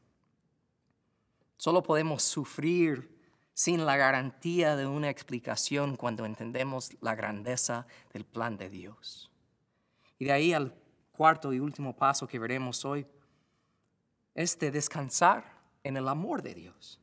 Solo 1.57 1.83
podemos 1.83 2.23
sufrir 2.23 3.12
sin 3.53 3.85
la 3.85 3.97
garantía 3.97 4.75
de 4.75 4.87
una 4.87 5.09
explicación 5.09 5.95
cuando 5.95 6.25
entendemos 6.25 6.91
la 7.01 7.15
grandeza 7.15 7.85
del 8.11 8.25
plan 8.25 8.57
de 8.57 8.69
Dios. 8.69 9.31
Y 10.17 10.25
de 10.25 10.31
ahí 10.31 10.53
al 10.53 10.73
cuarto 11.13 11.53
y 11.53 11.59
último 11.59 11.95
paso 11.95 12.27
que 12.27 12.39
veremos 12.39 12.83
hoy, 12.83 13.05
es 14.35 14.57
de 14.57 14.71
descansar 14.71 15.45
en 15.83 15.95
el 15.95 16.07
amor 16.07 16.41
de 16.41 16.55
Dios. 16.55 16.99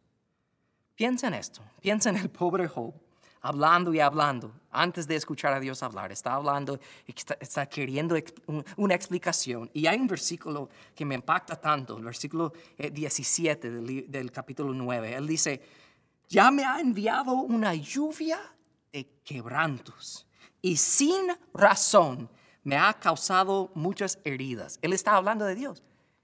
Piensa 0.96 1.28
en 1.28 1.34
esto, 1.34 1.62
piensa 1.80 2.10
en 2.10 2.16
el 2.16 2.28
pobre 2.28 2.66
Job, 2.66 2.92
hablando 3.40 3.94
y 3.94 4.00
hablando, 4.00 4.52
antes 4.70 5.06
de 5.06 5.16
escuchar 5.16 5.52
a 5.52 5.60
Dios 5.60 5.82
hablar, 5.82 6.12
está 6.12 6.34
hablando 6.34 6.78
y 7.06 7.14
está, 7.40 7.66
queriendo 7.66 8.16
una 8.76 8.94
explicación. 8.94 9.70
Y 9.72 9.86
hay 9.86 9.98
un 9.98 10.08
versículo 10.08 10.68
que 10.94 11.04
me 11.04 11.14
impacta 11.14 11.56
tanto, 11.56 11.96
el 11.96 12.04
versículo 12.04 12.52
17 12.76 13.66
eh, 13.66 13.70
del, 13.70 14.10
del 14.10 14.32
capítulo 14.32 14.74
9. 14.74 15.14
Él 15.14 15.26
dice, 15.26 15.62
ya 16.30 16.50
me 16.52 16.64
ha 16.64 16.80
enviado 16.80 17.32
una 17.32 17.74
lluvia 17.74 18.38
de 18.92 19.04
quebrantos 19.24 20.26
y 20.62 20.76
sin 20.76 21.26
razón 21.52 22.30
me 22.62 22.76
ha 22.76 22.94
causado 22.94 23.72
muchas 23.74 24.18
heridas. 24.24 24.78
Él 24.80 24.92
está 24.92 25.16
hablando 25.16 25.44
de 25.44 25.56
Dios. 25.56 25.82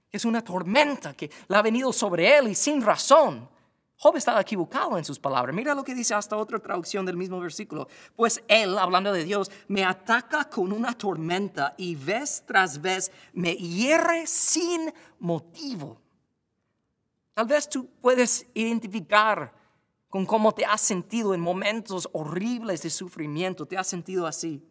Es 0.09 0.23
una 0.23 0.41
tormenta 0.41 1.13
que 1.13 1.29
le 1.49 1.57
ha 1.57 1.61
venido 1.61 1.91
sobre 1.91 2.37
él 2.37 2.47
y 2.47 2.55
sin 2.55 2.81
razón. 2.81 3.49
Job 3.97 4.15
estaba 4.15 4.39
equivocado 4.39 4.97
en 4.97 5.03
sus 5.03 5.19
palabras. 5.19 5.53
Mira 5.53 5.75
lo 5.75 5.83
que 5.83 5.93
dice 5.93 6.13
hasta 6.13 6.37
otra 6.37 6.59
traducción 6.59 7.05
del 7.05 7.17
mismo 7.17 7.41
versículo. 7.41 7.89
Pues 8.15 8.41
él, 8.47 8.77
hablando 8.77 9.11
de 9.11 9.25
Dios, 9.25 9.51
me 9.67 9.83
ataca 9.83 10.45
con 10.45 10.71
una 10.71 10.93
tormenta 10.93 11.73
y 11.77 11.95
vez 11.95 12.43
tras 12.47 12.79
vez 12.79 13.11
me 13.33 13.55
hierre 13.55 14.25
sin 14.25 14.93
motivo. 15.19 15.99
Tal 17.33 17.47
vez 17.47 17.67
tú 17.67 17.89
puedes 17.99 18.47
identificar 18.53 19.56
con 20.09 20.25
cómo 20.25 20.53
te 20.53 20.65
has 20.65 20.81
sentido 20.81 21.33
en 21.33 21.41
momentos 21.41 22.09
horribles 22.13 22.81
de 22.81 22.89
sufrimiento, 22.89 23.65
te 23.65 23.77
has 23.77 23.87
sentido 23.87 24.25
así. 24.25 24.63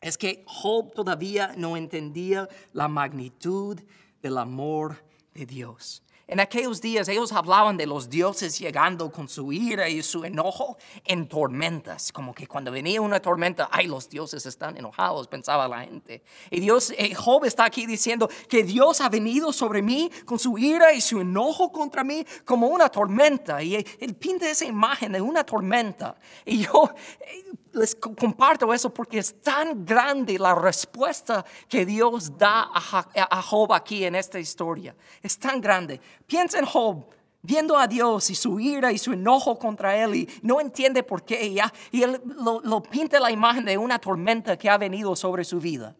Es 0.00 0.16
que 0.16 0.44
Job 0.46 0.92
todavía 0.92 1.54
no 1.56 1.76
entendía 1.76 2.48
la 2.72 2.88
magnitud 2.88 3.80
del 4.22 4.38
amor 4.38 5.04
de 5.34 5.46
Dios. 5.46 6.02
En 6.30 6.40
aquellos 6.40 6.82
días 6.82 7.08
ellos 7.08 7.32
hablaban 7.32 7.78
de 7.78 7.86
los 7.86 8.10
dioses 8.10 8.58
llegando 8.58 9.10
con 9.10 9.30
su 9.30 9.50
ira 9.50 9.88
y 9.88 10.02
su 10.02 10.24
enojo 10.24 10.76
en 11.06 11.26
tormentas, 11.26 12.12
como 12.12 12.34
que 12.34 12.46
cuando 12.46 12.70
venía 12.70 13.00
una 13.00 13.18
tormenta, 13.18 13.70
ay, 13.72 13.86
los 13.86 14.10
dioses 14.10 14.44
están 14.44 14.76
enojados, 14.76 15.26
pensaba 15.26 15.66
la 15.66 15.80
gente. 15.80 16.22
Y 16.50 16.60
Dios, 16.60 16.92
eh, 16.98 17.14
Job 17.14 17.46
está 17.46 17.64
aquí 17.64 17.86
diciendo 17.86 18.28
que 18.46 18.62
Dios 18.62 19.00
ha 19.00 19.08
venido 19.08 19.54
sobre 19.54 19.80
mí 19.80 20.10
con 20.26 20.38
su 20.38 20.58
ira 20.58 20.92
y 20.92 21.00
su 21.00 21.22
enojo 21.22 21.72
contra 21.72 22.04
mí 22.04 22.26
como 22.44 22.66
una 22.66 22.90
tormenta. 22.90 23.62
Y 23.62 23.76
él 23.76 24.14
pinta 24.14 24.50
esa 24.50 24.66
imagen 24.66 25.12
de 25.12 25.22
una 25.22 25.44
tormenta. 25.44 26.14
Y 26.44 26.58
yo 26.58 26.90
eh, 27.20 27.44
les 27.72 27.94
comparto 27.94 28.72
eso 28.72 28.92
porque 28.92 29.18
es 29.18 29.40
tan 29.40 29.84
grande 29.84 30.38
la 30.38 30.54
respuesta 30.54 31.44
que 31.68 31.84
Dios 31.86 32.36
da 32.36 32.70
a 32.72 33.42
Job 33.42 33.72
aquí 33.72 34.04
en 34.04 34.14
esta 34.14 34.38
historia. 34.38 34.94
Es 35.22 35.38
tan 35.38 35.60
grande. 35.60 36.00
Piensa 36.26 36.58
en 36.58 36.66
Job 36.66 37.06
viendo 37.42 37.78
a 37.78 37.86
Dios 37.86 38.30
y 38.30 38.34
su 38.34 38.58
ira 38.60 38.92
y 38.92 38.98
su 38.98 39.12
enojo 39.12 39.58
contra 39.58 39.96
él 39.96 40.14
y 40.14 40.28
no 40.42 40.60
entiende 40.60 41.02
por 41.02 41.24
qué. 41.24 41.52
Ya, 41.52 41.72
y 41.90 42.02
él 42.02 42.20
lo, 42.24 42.60
lo, 42.60 42.82
pinta 42.82 43.20
la 43.20 43.30
imagen 43.30 43.64
de 43.64 43.78
una 43.78 43.98
tormenta 43.98 44.56
que 44.56 44.68
ha 44.68 44.78
venido 44.78 45.14
sobre 45.16 45.44
su 45.44 45.60
vida. 45.60 45.96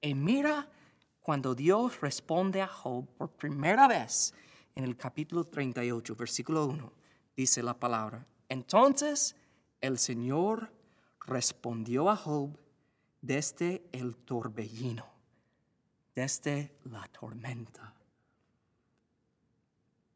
Y 0.00 0.14
mira 0.14 0.68
cuando 1.20 1.54
Dios 1.54 2.00
responde 2.00 2.60
a 2.60 2.68
Job 2.68 3.06
por 3.16 3.30
primera 3.30 3.88
vez 3.88 4.34
en 4.74 4.84
el 4.84 4.96
capítulo 4.96 5.44
38, 5.44 6.16
versículo 6.16 6.66
1, 6.66 6.92
dice 7.36 7.62
la 7.62 7.74
palabra. 7.74 8.26
Entonces 8.48 9.36
el 9.86 9.98
Señor 9.98 10.72
respondió 11.20 12.08
a 12.08 12.16
Job 12.16 12.58
desde 13.20 13.84
el 13.92 14.16
torbellino, 14.16 15.06
desde 16.14 16.74
la 16.84 17.06
tormenta. 17.08 17.94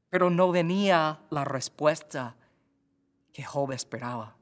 Pero 0.08 0.30
no 0.30 0.50
venía 0.50 1.20
la 1.28 1.44
respuesta 1.44 2.34
que 3.32 3.44
Job 3.44 3.72
esperaba. 3.72 4.37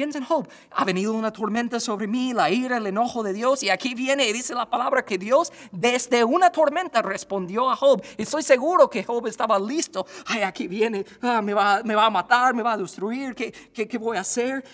Piensa 0.00 0.16
en 0.16 0.24
Job, 0.24 0.48
ha 0.70 0.84
venido 0.86 1.12
una 1.12 1.30
tormenta 1.30 1.78
sobre 1.78 2.06
mí, 2.06 2.32
la 2.32 2.48
ira, 2.48 2.78
el 2.78 2.86
enojo 2.86 3.22
de 3.22 3.34
Dios, 3.34 3.62
y 3.62 3.68
aquí 3.68 3.94
viene 3.94 4.26
y 4.26 4.32
dice 4.32 4.54
la 4.54 4.64
palabra 4.64 5.04
que 5.04 5.18
Dios 5.18 5.52
desde 5.72 6.24
una 6.24 6.50
tormenta 6.50 7.02
respondió 7.02 7.68
a 7.68 7.76
Job. 7.76 8.02
Estoy 8.16 8.42
seguro 8.42 8.88
que 8.88 9.04
Job 9.04 9.26
estaba 9.26 9.58
listo. 9.58 10.06
Ay, 10.24 10.40
aquí 10.40 10.68
viene, 10.68 11.04
ah, 11.20 11.42
me, 11.42 11.52
va, 11.52 11.82
a 11.82 12.08
matar, 12.08 12.54
me 12.54 12.62
va 12.62 12.72
a 12.72 12.76
destruir, 12.78 13.34
¿qué, 13.34 13.52
qué, 13.74 13.86
qué 13.86 13.98
voy 13.98 14.16
a 14.16 14.20
hacer? 14.20 14.64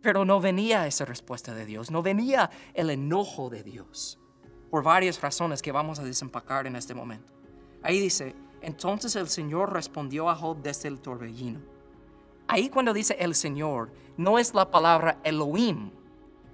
Pero 0.00 0.24
no 0.24 0.40
venía 0.40 0.86
esa 0.86 1.04
respuesta 1.04 1.52
de 1.52 1.66
Dios, 1.66 1.90
no 1.90 2.00
venía 2.00 2.48
el 2.72 2.88
enojo 2.88 3.50
de 3.50 3.62
Dios, 3.62 4.18
por 4.70 4.82
varias 4.82 5.20
razones 5.20 5.60
que 5.60 5.72
vamos 5.72 5.98
a 5.98 6.04
desempacar 6.04 6.66
en 6.66 6.76
este 6.76 6.94
momento. 6.94 7.34
Ahí 7.82 8.00
dice, 8.00 8.34
entonces 8.62 9.14
el 9.14 9.28
Señor 9.28 9.74
respondió 9.74 10.30
a 10.30 10.34
Job 10.34 10.62
desde 10.62 10.88
el 10.88 11.00
torbellino. 11.00 11.77
Ahí 12.48 12.70
cuando 12.70 12.94
dice 12.94 13.14
el 13.20 13.34
Señor, 13.34 13.92
no 14.16 14.38
es 14.38 14.54
la 14.54 14.70
palabra 14.70 15.18
Elohim, 15.22 15.90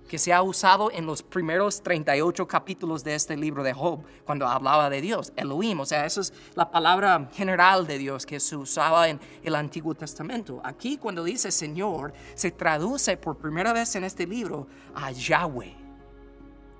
que 0.08 0.18
se 0.18 0.32
ha 0.32 0.42
usado 0.42 0.90
en 0.90 1.06
los 1.06 1.22
primeros 1.22 1.82
38 1.82 2.48
capítulos 2.48 3.04
de 3.04 3.14
este 3.14 3.36
libro 3.36 3.62
de 3.62 3.72
Job, 3.72 4.02
cuando 4.24 4.46
hablaba 4.46 4.90
de 4.90 5.00
Dios, 5.00 5.32
Elohim, 5.36 5.78
o 5.78 5.86
sea, 5.86 6.04
esa 6.04 6.20
es 6.22 6.32
la 6.56 6.68
palabra 6.68 7.30
general 7.32 7.86
de 7.86 7.98
Dios 7.98 8.26
que 8.26 8.40
se 8.40 8.56
usaba 8.56 9.08
en 9.08 9.20
el 9.44 9.54
Antiguo 9.54 9.94
Testamento. 9.94 10.60
Aquí 10.64 10.98
cuando 10.98 11.22
dice 11.22 11.52
Señor, 11.52 12.12
se 12.34 12.50
traduce 12.50 13.16
por 13.16 13.38
primera 13.38 13.72
vez 13.72 13.94
en 13.94 14.02
este 14.02 14.26
libro 14.26 14.66
a 14.96 15.12
Yahweh. 15.12 15.76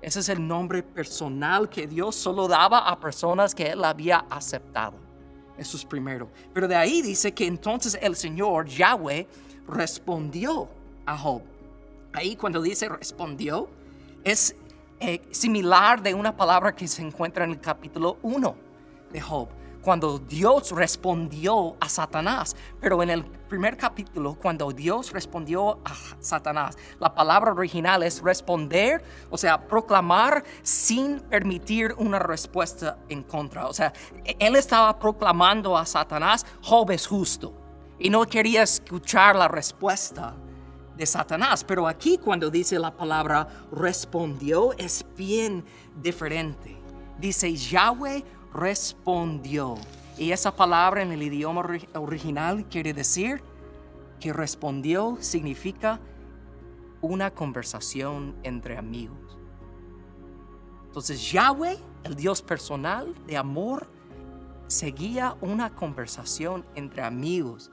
Ese 0.01 0.19
es 0.19 0.27
el 0.27 0.45
nombre 0.45 0.83
personal 0.83 1.69
que 1.69 1.87
Dios 1.87 2.15
solo 2.17 2.49
daba 2.49 2.89
a 2.89 2.99
personas 2.99 3.55
que 3.55 3.67
Él 3.67 3.83
había 3.85 4.25
aceptado. 4.29 5.04
Eso 5.57 5.77
es 5.77 5.85
primero. 5.85 6.29
Pero 6.53 6.67
de 6.67 6.75
ahí 6.75 7.01
dice 7.01 7.33
que 7.33 7.45
entonces 7.45 7.97
el 8.01 8.15
Señor, 8.15 8.67
Yahweh, 8.67 9.27
respondió 9.67 10.67
a 11.05 11.17
Job. 11.17 11.41
Ahí 12.13 12.35
cuando 12.35 12.61
dice 12.61 12.89
respondió, 12.89 13.67
es 14.23 14.55
eh, 14.99 15.21
similar 15.31 16.01
de 16.01 16.13
una 16.13 16.35
palabra 16.35 16.75
que 16.75 16.87
se 16.87 17.01
encuentra 17.01 17.43
en 17.43 17.51
el 17.51 17.59
capítulo 17.59 18.17
1 18.21 18.55
de 19.11 19.21
Job 19.21 19.49
cuando 19.85 20.17
Dios 20.17 20.71
respondió 20.71 21.77
a 21.79 21.87
Satanás. 21.87 22.55
Pero 22.81 23.03
en 23.03 23.11
el 23.11 23.23
primer 23.23 23.77
capítulo, 23.77 24.33
cuando 24.33 24.71
Dios 24.71 25.11
respondió 25.11 25.79
a 25.85 25.93
Satanás, 26.19 26.75
la 26.99 27.13
palabra 27.13 27.51
original 27.51 28.01
es 28.01 28.19
responder, 28.23 29.03
o 29.29 29.37
sea, 29.37 29.67
proclamar 29.67 30.43
sin 30.63 31.19
permitir 31.19 31.93
una 31.99 32.17
respuesta 32.17 32.97
en 33.09 33.21
contra. 33.21 33.67
O 33.67 33.73
sea, 33.73 33.93
él 34.39 34.55
estaba 34.55 34.97
proclamando 34.97 35.77
a 35.77 35.85
Satanás, 35.85 36.47
Job 36.63 36.89
es 36.89 37.05
justo. 37.05 37.53
Y 37.99 38.09
no 38.09 38.25
quería 38.25 38.63
escuchar 38.63 39.35
la 39.35 39.47
respuesta 39.47 40.33
de 40.97 41.05
Satanás. 41.05 41.63
Pero 41.63 41.87
aquí 41.87 42.17
cuando 42.17 42.49
dice 42.49 42.79
la 42.79 42.97
palabra 42.97 43.47
respondió 43.71 44.73
es 44.79 45.05
bien 45.15 45.63
diferente. 46.01 46.75
Dice 47.19 47.53
Yahweh 47.53 48.23
respondió. 48.55 49.75
Y 50.17 50.31
esa 50.31 50.55
palabra 50.55 51.01
en 51.03 51.11
el 51.11 51.21
idioma 51.21 51.61
original 51.93 52.65
quiere 52.69 52.93
decir 52.93 53.43
que 54.19 54.31
respondió 54.31 55.17
significa 55.19 55.99
una 57.01 57.31
conversación 57.31 58.35
entre 58.43 58.77
amigos. 58.77 59.37
Entonces 60.85 61.31
Yahweh, 61.31 61.77
el 62.03 62.15
Dios 62.15 62.41
personal 62.41 63.13
de 63.27 63.35
amor, 63.35 63.87
seguía 64.67 65.35
una 65.41 65.75
conversación 65.75 66.65
entre 66.75 67.03
amigos 67.03 67.71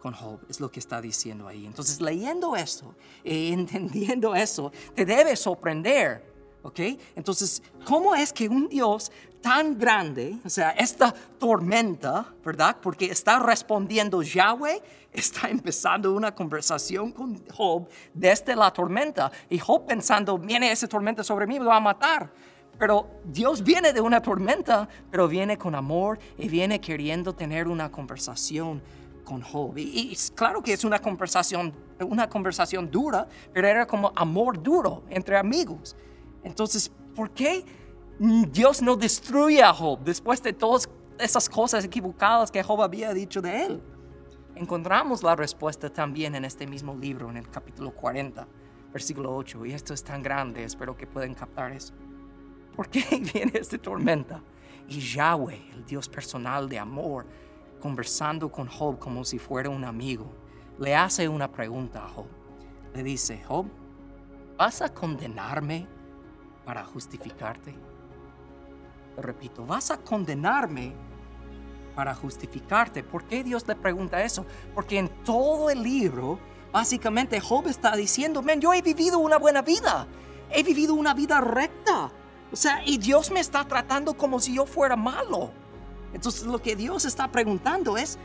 con 0.00 0.12
Job, 0.12 0.40
es 0.48 0.60
lo 0.60 0.70
que 0.70 0.80
está 0.80 1.00
diciendo 1.00 1.46
ahí. 1.46 1.64
Entonces 1.64 2.00
leyendo 2.00 2.56
esto 2.56 2.94
e 3.22 3.52
entendiendo 3.52 4.34
eso, 4.34 4.72
te 4.94 5.04
debe 5.04 5.36
sorprender 5.36 6.27
¿ok? 6.62 6.80
Entonces, 7.16 7.62
¿cómo 7.84 8.14
es 8.14 8.32
que 8.32 8.48
un 8.48 8.68
Dios 8.68 9.10
tan 9.40 9.78
grande, 9.78 10.36
o 10.44 10.48
sea, 10.48 10.70
esta 10.70 11.14
tormenta, 11.38 12.26
¿verdad? 12.44 12.76
Porque 12.82 13.06
está 13.06 13.38
respondiendo 13.38 14.22
Yahweh, 14.22 14.82
está 15.12 15.48
empezando 15.48 16.12
una 16.12 16.34
conversación 16.34 17.12
con 17.12 17.42
Job 17.48 17.88
desde 18.12 18.56
la 18.56 18.70
tormenta. 18.72 19.30
Y 19.48 19.58
Job 19.58 19.86
pensando, 19.86 20.38
viene 20.38 20.70
esa 20.70 20.88
tormenta 20.88 21.22
sobre 21.22 21.46
mí, 21.46 21.58
me 21.58 21.66
va 21.66 21.76
a 21.76 21.80
matar. 21.80 22.30
Pero 22.78 23.08
Dios 23.24 23.62
viene 23.62 23.92
de 23.92 24.00
una 24.00 24.20
tormenta, 24.20 24.88
pero 25.10 25.26
viene 25.26 25.58
con 25.58 25.74
amor 25.74 26.18
y 26.36 26.48
viene 26.48 26.80
queriendo 26.80 27.34
tener 27.34 27.66
una 27.66 27.90
conversación 27.90 28.80
con 29.24 29.42
Job. 29.42 29.76
Y, 29.76 30.12
y, 30.12 30.16
claro 30.34 30.62
que 30.62 30.72
es 30.72 30.84
una 30.84 31.00
conversación, 31.00 31.72
una 32.00 32.28
conversación 32.28 32.88
dura, 32.90 33.26
pero 33.52 33.66
era 33.66 33.86
como 33.86 34.12
amor 34.14 34.62
duro 34.62 35.02
entre 35.10 35.36
amigos. 35.36 35.96
Entonces, 36.48 36.90
¿por 37.14 37.30
qué 37.30 37.64
Dios 38.18 38.80
no 38.80 38.96
destruye 38.96 39.62
a 39.62 39.72
Job 39.72 40.00
después 40.02 40.42
de 40.42 40.54
todas 40.54 40.88
esas 41.18 41.48
cosas 41.48 41.84
equivocadas 41.84 42.50
que 42.50 42.62
Job 42.62 42.82
había 42.82 43.12
dicho 43.12 43.42
de 43.42 43.66
él? 43.66 43.82
Encontramos 44.54 45.22
la 45.22 45.36
respuesta 45.36 45.92
también 45.92 46.34
en 46.34 46.46
este 46.46 46.66
mismo 46.66 46.96
libro, 46.96 47.28
en 47.28 47.36
el 47.36 47.50
capítulo 47.50 47.94
40, 47.94 48.48
versículo 48.92 49.36
8. 49.36 49.66
Y 49.66 49.72
esto 49.72 49.92
es 49.92 50.02
tan 50.02 50.22
grande, 50.22 50.64
espero 50.64 50.96
que 50.96 51.06
puedan 51.06 51.34
captar 51.34 51.70
eso. 51.72 51.92
¿Por 52.74 52.88
qué 52.88 53.04
viene 53.34 53.52
esta 53.54 53.76
tormenta? 53.76 54.42
Y 54.88 55.00
Yahweh, 55.00 55.72
el 55.74 55.84
Dios 55.84 56.08
personal 56.08 56.66
de 56.66 56.78
amor, 56.78 57.26
conversando 57.78 58.50
con 58.50 58.68
Job 58.68 58.98
como 58.98 59.22
si 59.22 59.38
fuera 59.38 59.68
un 59.68 59.84
amigo, 59.84 60.32
le 60.78 60.96
hace 60.96 61.28
una 61.28 61.52
pregunta 61.52 62.06
a 62.06 62.08
Job. 62.08 62.26
Le 62.94 63.02
dice, 63.02 63.44
Job, 63.46 63.66
¿vas 64.56 64.80
a 64.80 64.94
condenarme 64.94 65.97
para 66.68 66.84
justificarte. 66.84 67.74
repito, 69.16 69.64
vas 69.64 69.90
a 69.90 69.96
condenarme 69.96 70.92
para 71.96 72.14
justificarte. 72.14 73.02
¿Por 73.02 73.24
qué 73.24 73.42
Dios 73.42 73.66
le 73.66 73.74
pregunta 73.74 74.22
eso? 74.22 74.44
Porque 74.74 74.98
en 74.98 75.08
todo 75.24 75.70
el 75.70 75.82
libro, 75.82 76.38
básicamente 76.70 77.40
Job 77.40 77.68
está 77.68 77.96
diciendo, 77.96 78.42
men, 78.42 78.60
yo 78.60 78.74
he 78.74 78.82
vivido 78.82 79.18
una 79.18 79.38
buena 79.38 79.62
vida, 79.62 80.06
he 80.50 80.62
vivido 80.62 80.92
una 80.92 81.14
vida 81.14 81.40
recta. 81.40 82.12
O 82.52 82.56
sea, 82.56 82.82
y 82.84 82.98
Dios 82.98 83.30
me 83.30 83.40
está 83.40 83.64
tratando 83.66 84.12
como 84.12 84.38
si 84.38 84.54
yo 84.54 84.66
fuera 84.66 84.94
malo. 84.94 85.50
Entonces 86.12 86.42
lo 86.42 86.60
que 86.60 86.76
Dios 86.76 87.06
está 87.06 87.28
preguntando 87.28 87.96
es, 87.96 88.18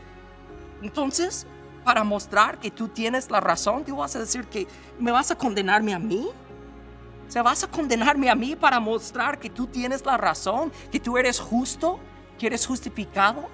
entonces, 0.82 1.46
para 1.82 2.04
mostrar 2.04 2.60
que 2.60 2.70
tú 2.70 2.88
tienes 2.88 3.30
la 3.30 3.40
razón, 3.40 3.84
tú 3.86 3.96
vas 3.96 4.14
a 4.16 4.18
decir 4.18 4.44
que 4.48 4.68
me 4.98 5.12
vas 5.12 5.30
a 5.30 5.38
condenarme 5.38 5.94
a 5.94 5.98
mí. 5.98 6.28
O 7.28 7.42
¿vas 7.42 7.64
a 7.64 7.70
condenarme 7.70 8.30
a 8.30 8.34
mí 8.34 8.54
para 8.54 8.78
mostrar 8.80 9.38
que 9.38 9.50
tú 9.50 9.66
tienes 9.66 10.04
la 10.04 10.16
razón, 10.16 10.72
que 10.90 11.00
tú 11.00 11.18
eres 11.18 11.40
justo, 11.40 11.98
que 12.38 12.46
eres 12.46 12.66
justificado? 12.66 13.48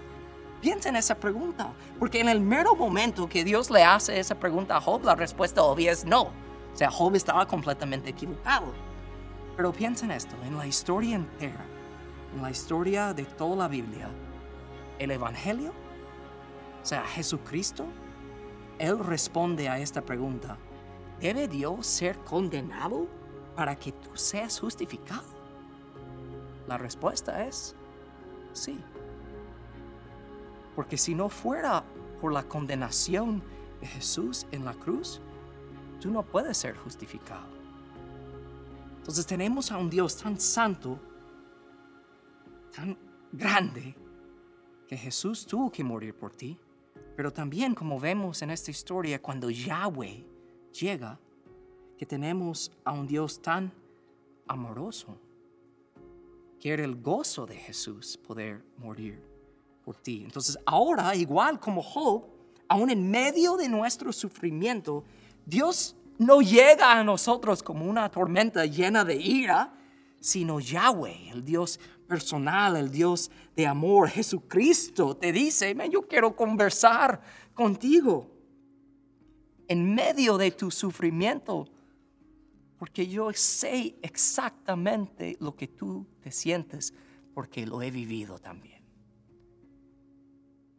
Piensa 0.60 0.90
en 0.90 0.96
esa 0.96 1.14
pregunta, 1.14 1.72
porque 1.98 2.20
en 2.20 2.28
el 2.28 2.40
mero 2.40 2.74
momento 2.74 3.28
que 3.28 3.44
Dios 3.44 3.70
le 3.70 3.82
hace 3.82 4.20
esa 4.20 4.34
pregunta 4.34 4.76
a 4.76 4.80
Job, 4.80 5.04
la 5.04 5.14
respuesta 5.14 5.62
obvia 5.62 5.92
es 5.92 6.04
no. 6.04 6.24
O 6.24 6.76
sea, 6.76 6.90
Job 6.90 7.14
estaba 7.14 7.46
completamente 7.46 8.10
equivocado. 8.10 8.72
Pero 9.56 9.72
piensa 9.72 10.04
en 10.04 10.12
esto, 10.12 10.36
en 10.44 10.58
la 10.58 10.66
historia 10.66 11.16
entera, 11.16 11.64
en 12.34 12.42
la 12.42 12.50
historia 12.50 13.14
de 13.14 13.24
toda 13.24 13.56
la 13.56 13.68
Biblia, 13.68 14.08
el 14.98 15.10
Evangelio, 15.10 15.72
o 16.82 16.86
sea, 16.86 17.04
Jesucristo, 17.04 17.86
Él 18.78 18.98
responde 18.98 19.68
a 19.68 19.78
esta 19.78 20.02
pregunta. 20.02 20.58
¿Debe 21.20 21.48
Dios 21.48 21.86
ser 21.86 22.18
condenado 22.18 23.06
para 23.60 23.76
que 23.76 23.92
tú 23.92 24.16
seas 24.16 24.58
justificado? 24.58 25.28
La 26.66 26.78
respuesta 26.78 27.44
es 27.46 27.76
sí. 28.54 28.80
Porque 30.74 30.96
si 30.96 31.14
no 31.14 31.28
fuera 31.28 31.84
por 32.22 32.32
la 32.32 32.42
condenación 32.44 33.42
de 33.82 33.86
Jesús 33.86 34.46
en 34.50 34.64
la 34.64 34.72
cruz, 34.72 35.20
tú 36.00 36.10
no 36.10 36.22
puedes 36.22 36.56
ser 36.56 36.74
justificado. 36.74 37.44
Entonces 38.96 39.26
tenemos 39.26 39.70
a 39.70 39.76
un 39.76 39.90
Dios 39.90 40.16
tan 40.16 40.40
santo, 40.40 40.98
tan 42.74 42.96
grande, 43.30 43.94
que 44.88 44.96
Jesús 44.96 45.44
tuvo 45.44 45.70
que 45.70 45.84
morir 45.84 46.14
por 46.14 46.32
ti. 46.32 46.58
Pero 47.14 47.30
también 47.30 47.74
como 47.74 48.00
vemos 48.00 48.40
en 48.40 48.52
esta 48.52 48.70
historia, 48.70 49.20
cuando 49.20 49.50
Yahweh 49.50 50.24
llega, 50.80 51.20
que 52.00 52.06
tenemos 52.06 52.72
a 52.82 52.92
un 52.92 53.06
Dios 53.06 53.42
tan 53.42 53.70
amoroso, 54.48 55.18
que 56.58 56.70
era 56.70 56.82
el 56.82 56.98
gozo 56.98 57.44
de 57.44 57.54
Jesús 57.54 58.16
poder 58.16 58.64
morir 58.78 59.22
por 59.84 59.96
ti. 59.96 60.22
Entonces 60.24 60.58
ahora, 60.64 61.14
igual 61.14 61.60
como 61.60 61.82
Job, 61.82 62.24
aún 62.68 62.88
en 62.88 63.10
medio 63.10 63.58
de 63.58 63.68
nuestro 63.68 64.14
sufrimiento, 64.14 65.04
Dios 65.44 65.94
no 66.16 66.40
llega 66.40 66.98
a 66.98 67.04
nosotros 67.04 67.62
como 67.62 67.84
una 67.84 68.10
tormenta 68.10 68.64
llena 68.64 69.04
de 69.04 69.16
ira, 69.16 69.74
sino 70.20 70.58
Yahweh, 70.58 71.32
el 71.32 71.44
Dios 71.44 71.78
personal, 72.08 72.76
el 72.76 72.90
Dios 72.90 73.30
de 73.54 73.66
amor, 73.66 74.08
Jesucristo, 74.08 75.18
te 75.18 75.32
dice, 75.32 75.76
yo 75.90 76.08
quiero 76.08 76.34
conversar 76.34 77.20
contigo 77.52 78.26
en 79.68 79.94
medio 79.94 80.38
de 80.38 80.50
tu 80.50 80.70
sufrimiento, 80.70 81.68
porque 82.80 83.06
yo 83.06 83.30
sé 83.34 83.94
exactamente 84.00 85.36
lo 85.38 85.54
que 85.54 85.68
tú 85.68 86.06
te 86.22 86.32
sientes, 86.32 86.94
porque 87.34 87.66
lo 87.66 87.82
he 87.82 87.90
vivido 87.90 88.38
también. 88.38 88.82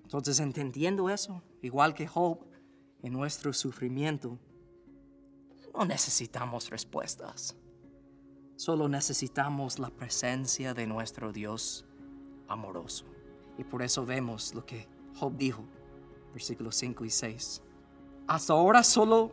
Entonces, 0.01 0.39
entendiendo 0.39 1.11
eso, 1.11 1.43
igual 1.61 1.93
que 1.93 2.07
Job, 2.07 2.39
en 3.03 3.13
nuestro 3.13 3.53
sufrimiento, 3.53 4.39
no 5.75 5.85
necesitamos 5.85 6.71
respuestas. 6.71 7.55
Solo 8.55 8.89
necesitamos 8.89 9.77
la 9.77 9.91
presencia 9.91 10.73
de 10.73 10.87
nuestro 10.87 11.31
Dios 11.31 11.85
amoroso. 12.47 13.05
Y 13.59 13.63
por 13.63 13.83
eso 13.83 14.07
vemos 14.07 14.55
lo 14.55 14.65
que 14.65 14.87
Job 15.13 15.37
dijo, 15.37 15.65
versículos 16.33 16.75
5 16.77 17.05
y 17.05 17.11
6. 17.11 17.61
Hasta 18.25 18.53
ahora 18.53 18.83
solo 18.83 19.31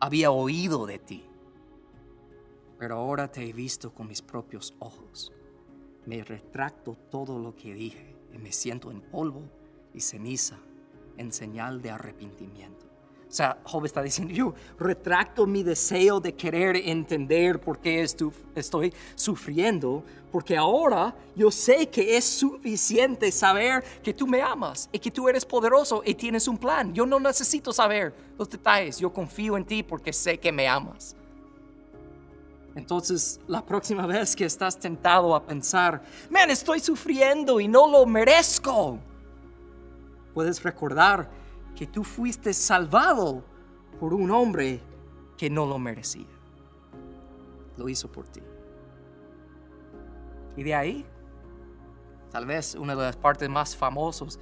había 0.00 0.30
oído 0.30 0.84
de 0.84 0.98
ti, 0.98 1.29
pero 2.80 2.96
ahora 2.96 3.30
te 3.30 3.46
he 3.46 3.52
visto 3.52 3.92
con 3.92 4.08
mis 4.08 4.22
propios 4.22 4.74
ojos. 4.78 5.30
Me 6.06 6.24
retracto 6.24 6.96
todo 7.10 7.38
lo 7.38 7.54
que 7.54 7.74
dije 7.74 8.16
y 8.32 8.38
me 8.38 8.52
siento 8.52 8.90
en 8.90 9.02
polvo 9.02 9.42
y 9.92 10.00
ceniza 10.00 10.56
en 11.18 11.30
señal 11.30 11.82
de 11.82 11.90
arrepentimiento. 11.90 12.86
O 13.28 13.32
sea, 13.32 13.60
Job 13.64 13.84
está 13.84 14.00
diciendo, 14.02 14.32
yo 14.32 14.54
retracto 14.78 15.46
mi 15.46 15.62
deseo 15.62 16.20
de 16.20 16.34
querer 16.34 16.74
entender 16.74 17.60
por 17.60 17.80
qué 17.80 18.00
estoy 18.00 18.94
sufriendo, 19.14 20.02
porque 20.32 20.56
ahora 20.56 21.14
yo 21.36 21.50
sé 21.50 21.86
que 21.90 22.16
es 22.16 22.24
suficiente 22.24 23.30
saber 23.30 23.84
que 24.02 24.14
tú 24.14 24.26
me 24.26 24.40
amas 24.40 24.88
y 24.90 24.98
que 24.98 25.10
tú 25.10 25.28
eres 25.28 25.44
poderoso 25.44 26.02
y 26.02 26.14
tienes 26.14 26.48
un 26.48 26.56
plan. 26.56 26.94
Yo 26.94 27.04
no 27.04 27.20
necesito 27.20 27.74
saber 27.74 28.14
los 28.38 28.48
detalles, 28.48 28.98
yo 28.98 29.12
confío 29.12 29.58
en 29.58 29.66
ti 29.66 29.82
porque 29.82 30.14
sé 30.14 30.38
que 30.38 30.50
me 30.50 30.66
amas. 30.66 31.14
Entonces, 32.74 33.40
la 33.48 33.64
próxima 33.64 34.06
vez 34.06 34.36
que 34.36 34.44
estás 34.44 34.78
tentado 34.78 35.34
a 35.34 35.44
pensar, 35.44 36.02
man, 36.30 36.50
estoy 36.50 36.80
sufriendo 36.80 37.60
y 37.60 37.66
no 37.66 37.88
lo 37.88 38.06
merezco, 38.06 38.98
puedes 40.32 40.62
recordar 40.62 41.28
que 41.74 41.86
tú 41.86 42.04
fuiste 42.04 42.52
salvado 42.54 43.42
por 43.98 44.14
un 44.14 44.30
hombre 44.30 44.80
que 45.36 45.50
no 45.50 45.66
lo 45.66 45.78
merecía. 45.78 46.26
Lo 47.76 47.88
hizo 47.88 48.10
por 48.10 48.28
ti. 48.28 48.42
Y 50.56 50.62
de 50.62 50.74
ahí, 50.74 51.06
tal 52.30 52.46
vez 52.46 52.74
una 52.74 52.94
de 52.94 53.02
las 53.02 53.16
partes 53.16 53.48
más 53.48 53.74
famosas 53.76 54.38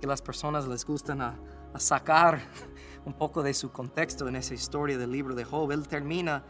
que 0.00 0.06
las 0.06 0.20
personas 0.20 0.66
les 0.66 0.84
gustan 0.84 1.20
a, 1.20 1.38
sacar 1.76 2.38
un 3.06 3.14
poco 3.14 3.42
de 3.42 3.54
su 3.54 3.72
contexto 3.72 4.28
en 4.28 4.36
esa 4.36 4.52
historia 4.52 4.98
del 4.98 5.10
libro 5.10 5.34
de 5.34 5.44
Job. 5.44 5.72
Él 5.72 5.88
termina 5.88 6.44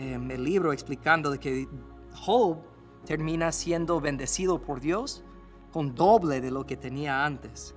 em, 0.00 0.30
el 0.30 0.42
libro 0.42 0.72
explicando 0.72 1.30
de 1.30 1.38
que 1.38 1.68
Job 2.14 2.58
termina 3.04 3.52
siendo 3.52 4.00
bendecido 4.00 4.60
por 4.60 4.80
Dios 4.80 5.22
con 5.72 5.94
doble 5.94 6.40
de 6.40 6.50
lo 6.50 6.64
que 6.64 6.76
tenía 6.76 7.24
antes. 7.24 7.74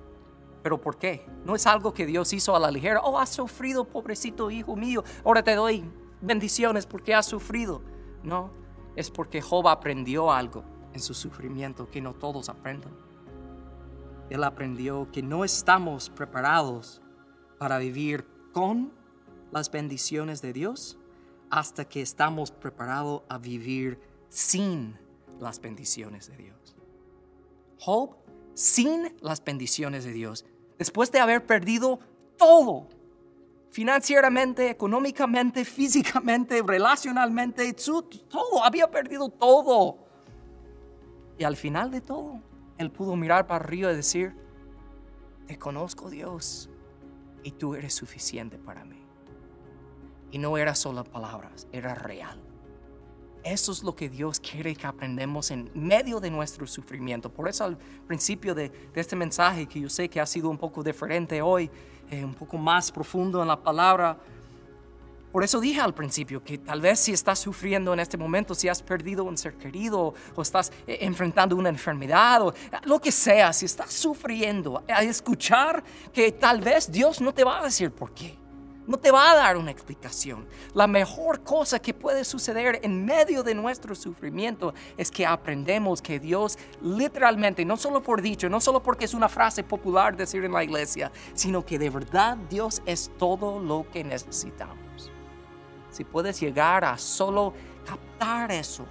¿Pero 0.62 0.80
por 0.80 0.96
qué? 0.96 1.26
No 1.44 1.54
es 1.54 1.66
algo 1.66 1.92
que 1.92 2.06
Dios 2.06 2.32
hizo 2.32 2.56
a 2.56 2.58
la 2.58 2.70
ligera. 2.70 3.02
Oh, 3.02 3.18
has 3.18 3.28
sufrido, 3.28 3.84
pobrecito 3.84 4.50
hijo 4.50 4.74
mío. 4.74 5.04
Ahora 5.22 5.42
te 5.42 5.54
doy 5.54 5.84
bendiciones 6.22 6.86
porque 6.86 7.14
has 7.14 7.26
sufrido. 7.26 7.82
No, 8.22 8.50
es 8.96 9.10
porque 9.10 9.42
Job 9.42 9.68
aprendió 9.68 10.32
algo 10.32 10.64
en 10.94 11.00
su 11.00 11.12
sufrimiento 11.12 11.90
que 11.90 12.00
no 12.00 12.14
todos 12.14 12.48
aprenden. 12.48 12.96
Él 14.30 14.42
aprendió 14.42 15.10
que 15.12 15.22
no 15.22 15.44
estamos 15.44 16.08
preparados 16.08 17.02
para 17.58 17.76
vivir 17.76 18.26
con 18.52 18.92
las 19.52 19.70
bendiciones 19.70 20.40
de 20.40 20.54
Dios 20.54 20.98
hasta 21.54 21.84
que 21.84 22.02
estamos 22.02 22.50
preparados 22.50 23.22
a 23.28 23.38
vivir 23.38 24.00
sin 24.28 24.98
las 25.38 25.60
bendiciones 25.60 26.26
de 26.26 26.36
Dios. 26.36 26.74
Job, 27.78 28.16
sin 28.54 29.14
las 29.20 29.44
bendiciones 29.44 30.02
de 30.04 30.10
Dios, 30.10 30.44
después 30.78 31.12
de 31.12 31.20
haber 31.20 31.46
perdido 31.46 32.00
todo, 32.36 32.88
financieramente, 33.70 34.68
económicamente, 34.68 35.64
físicamente, 35.64 36.60
relacionalmente, 36.60 37.72
todo, 37.72 38.64
había 38.64 38.90
perdido 38.90 39.28
todo. 39.28 39.98
Y 41.38 41.44
al 41.44 41.54
final 41.54 41.92
de 41.92 42.00
todo, 42.00 42.40
él 42.78 42.90
pudo 42.90 43.14
mirar 43.14 43.46
para 43.46 43.64
arriba 43.64 43.92
y 43.92 43.96
decir, 43.96 44.34
te 45.46 45.56
conozco 45.56 46.10
Dios 46.10 46.68
y 47.44 47.52
tú 47.52 47.76
eres 47.76 47.94
suficiente 47.94 48.58
para 48.58 48.84
mí. 48.84 49.03
Y 50.34 50.38
no 50.38 50.58
era 50.58 50.74
solo 50.74 51.04
palabras, 51.04 51.68
era 51.70 51.94
real. 51.94 52.36
Eso 53.44 53.70
es 53.70 53.84
lo 53.84 53.94
que 53.94 54.08
Dios 54.08 54.40
quiere 54.40 54.74
que 54.74 54.84
aprendamos 54.84 55.52
en 55.52 55.70
medio 55.74 56.18
de 56.18 56.28
nuestro 56.28 56.66
sufrimiento. 56.66 57.30
Por 57.30 57.48
eso 57.48 57.62
al 57.62 57.78
principio 58.08 58.52
de, 58.52 58.72
este 58.96 59.14
mensaje, 59.14 59.66
que 59.66 59.78
yo 59.78 59.88
sé 59.88 60.08
que 60.08 60.20
ha 60.20 60.26
sido 60.26 60.50
un 60.50 60.58
poco 60.58 60.82
diferente 60.82 61.40
hoy, 61.40 61.70
eh, 62.10 62.24
un 62.24 62.34
poco 62.34 62.58
más 62.58 62.90
profundo 62.90 63.40
en 63.42 63.46
la 63.46 63.62
palabra, 63.62 64.18
por 65.30 65.44
eso 65.44 65.60
dije 65.60 65.80
al 65.80 65.94
principio 65.94 66.42
que 66.42 66.58
tal 66.58 66.80
vez 66.80 66.98
si 66.98 67.12
estás 67.12 67.38
sufriendo 67.38 67.94
en 67.94 68.00
este 68.00 68.16
momento, 68.16 68.56
si 68.56 68.68
has 68.68 68.82
perdido 68.82 69.22
un 69.22 69.38
ser 69.38 69.54
querido 69.54 70.14
o 70.34 70.42
estás 70.42 70.72
eh, 70.88 70.98
enfrentando 71.02 71.54
una 71.54 71.68
enfermedad 71.68 72.42
o 72.42 72.52
lo 72.86 73.00
que 73.00 73.12
sea, 73.12 73.52
si 73.52 73.66
estás 73.66 73.92
sufriendo, 73.92 74.82
a 74.88 75.04
escuchar 75.04 75.84
que 76.12 76.32
tal 76.32 76.60
vez 76.60 76.90
Dios 76.90 77.20
no 77.20 77.32
te 77.32 77.44
va 77.44 77.60
a 77.60 77.62
decir 77.62 77.92
por 77.92 78.12
qué. 78.12 78.42
No 78.86 78.98
te 78.98 79.10
va 79.10 79.30
a 79.30 79.34
dar 79.34 79.56
una 79.56 79.70
explicación. 79.70 80.46
La 80.74 80.86
mejor 80.86 81.42
cosa 81.42 81.78
que 81.78 81.94
puede 81.94 82.24
suceder 82.24 82.80
en 82.82 83.04
medio 83.04 83.42
de 83.42 83.54
nuestro 83.54 83.94
sufrimiento 83.94 84.74
es 84.98 85.10
que 85.10 85.24
aprendemos 85.24 86.02
que 86.02 86.20
Dios 86.20 86.58
literalmente, 86.82 87.64
no 87.64 87.78
solo 87.78 88.02
por 88.02 88.20
dicho, 88.20 88.50
no 88.50 88.60
solo 88.60 88.82
porque 88.82 89.06
es 89.06 89.14
una 89.14 89.30
frase 89.30 89.64
popular 89.64 90.16
decir 90.16 90.44
en 90.44 90.52
la 90.52 90.62
iglesia, 90.62 91.10
sino 91.32 91.64
que 91.64 91.78
de 91.78 91.88
verdad 91.88 92.36
Dios 92.50 92.82
es 92.84 93.10
todo 93.18 93.58
lo 93.58 93.86
que 93.90 94.04
necesitamos. 94.04 95.10
Si 95.90 96.04
puedes 96.04 96.38
llegar 96.40 96.84
a 96.84 96.98
solo 96.98 97.54
captar 97.86 98.52
eso 98.52 98.84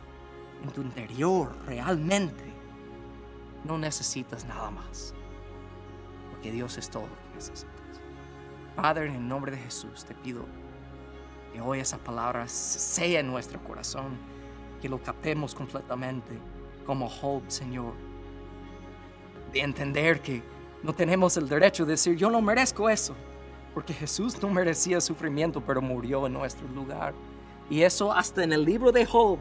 en 0.64 0.72
tu 0.72 0.82
interior 0.82 1.56
realmente, 1.68 2.44
no 3.64 3.78
necesitas 3.78 4.46
nada 4.46 4.72
más. 4.72 5.14
Porque 6.32 6.52
Dios 6.52 6.78
es 6.78 6.90
todo 6.90 7.04
lo 7.04 7.16
que 7.16 7.36
necesitas. 7.36 7.73
Padre, 8.76 9.08
en 9.08 9.16
el 9.16 9.28
nombre 9.28 9.52
de 9.52 9.60
Jesús, 9.60 10.04
te 10.04 10.16
pido 10.16 10.46
que 11.54 11.62
hoy 11.62 11.80
esa 11.80 11.98
palabra 11.98 12.48
sea 12.48 13.20
en 13.20 13.28
nuestro 13.28 13.64
corazón, 13.64 14.18
que 14.82 14.90
lo 14.90 15.02
captemos 15.02 15.54
completamente 15.54 16.40
como 16.86 17.08
Job, 17.08 17.44
Señor. 17.48 17.94
De 19.52 19.62
entender 19.62 20.22
que 20.22 20.42
no 20.82 20.94
tenemos 20.94 21.38
el 21.38 21.48
derecho 21.48 21.86
de 21.86 21.92
decir, 21.92 22.16
yo 22.16 22.32
no 22.32 22.42
merezco 22.42 22.90
eso, 22.90 23.16
porque 23.76 23.94
Jesús 23.94 24.42
no 24.42 24.50
merecía 24.50 25.00
sufrimiento, 25.00 25.62
pero 25.62 25.80
murió 25.82 26.26
en 26.26 26.34
nuestro 26.34 26.68
lugar. 26.70 27.14
Y 27.70 27.84
eso 27.84 28.12
hasta 28.12 28.44
en 28.44 28.54
el 28.54 28.66
libro 28.66 28.92
de 28.92 29.06
Job, 29.06 29.38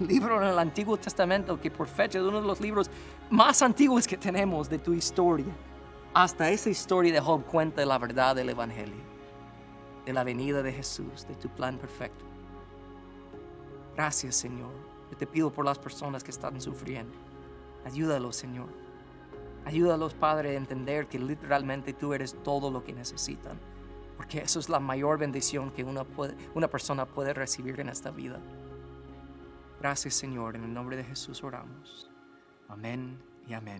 libro 0.00 0.40
en 0.40 0.48
el 0.48 0.58
Antiguo 0.60 0.96
Testamento, 0.96 1.60
que 1.60 1.72
por 1.72 1.88
fecha 1.88 2.18
es 2.20 2.24
uno 2.24 2.40
de 2.40 2.46
los 2.46 2.60
libros 2.60 2.88
más 3.30 3.62
antiguos 3.62 4.06
que 4.06 4.16
tenemos 4.16 4.70
de 4.70 4.78
tu 4.78 4.94
historia 4.94 5.52
Hasta 6.12 6.50
esa 6.50 6.70
historia 6.70 7.12
de 7.12 7.20
Job 7.20 7.44
cuenta 7.44 7.86
la 7.86 7.96
verdad 7.96 8.34
del 8.34 8.48
Evangelio, 8.48 9.00
de 10.04 10.12
la 10.12 10.24
venida 10.24 10.60
de 10.60 10.72
Jesús, 10.72 11.24
de 11.28 11.36
tu 11.36 11.48
plan 11.48 11.78
perfecto. 11.78 12.24
Gracias, 13.94 14.34
Señor. 14.34 14.72
Yo 15.08 15.16
te 15.16 15.28
pido 15.28 15.52
por 15.52 15.64
las 15.64 15.78
personas 15.78 16.24
que 16.24 16.32
están 16.32 16.60
sufriendo. 16.60 17.14
Ayúdalos, 17.84 18.34
Señor. 18.34 18.68
Ayúdalos, 19.64 20.14
Padre, 20.14 20.50
a 20.50 20.54
entender 20.54 21.06
que 21.06 21.20
literalmente 21.20 21.92
tú 21.92 22.12
eres 22.12 22.34
todo 22.42 22.72
lo 22.72 22.82
que 22.82 22.92
necesitan. 22.92 23.60
Porque 24.16 24.38
eso 24.38 24.58
es 24.58 24.68
la 24.68 24.80
mayor 24.80 25.16
bendición 25.16 25.70
que 25.70 25.84
una, 25.84 26.04
una 26.54 26.66
persona 26.66 27.06
puede 27.06 27.34
recibir 27.34 27.78
en 27.78 27.88
esta 27.88 28.10
vida. 28.10 28.40
Gracias, 29.78 30.14
Señor. 30.14 30.56
En 30.56 30.64
el 30.64 30.74
nombre 30.74 30.96
de 30.96 31.04
Jesús 31.04 31.44
oramos. 31.44 32.10
Amén 32.68 33.16
y 33.46 33.54
amén. 33.54 33.78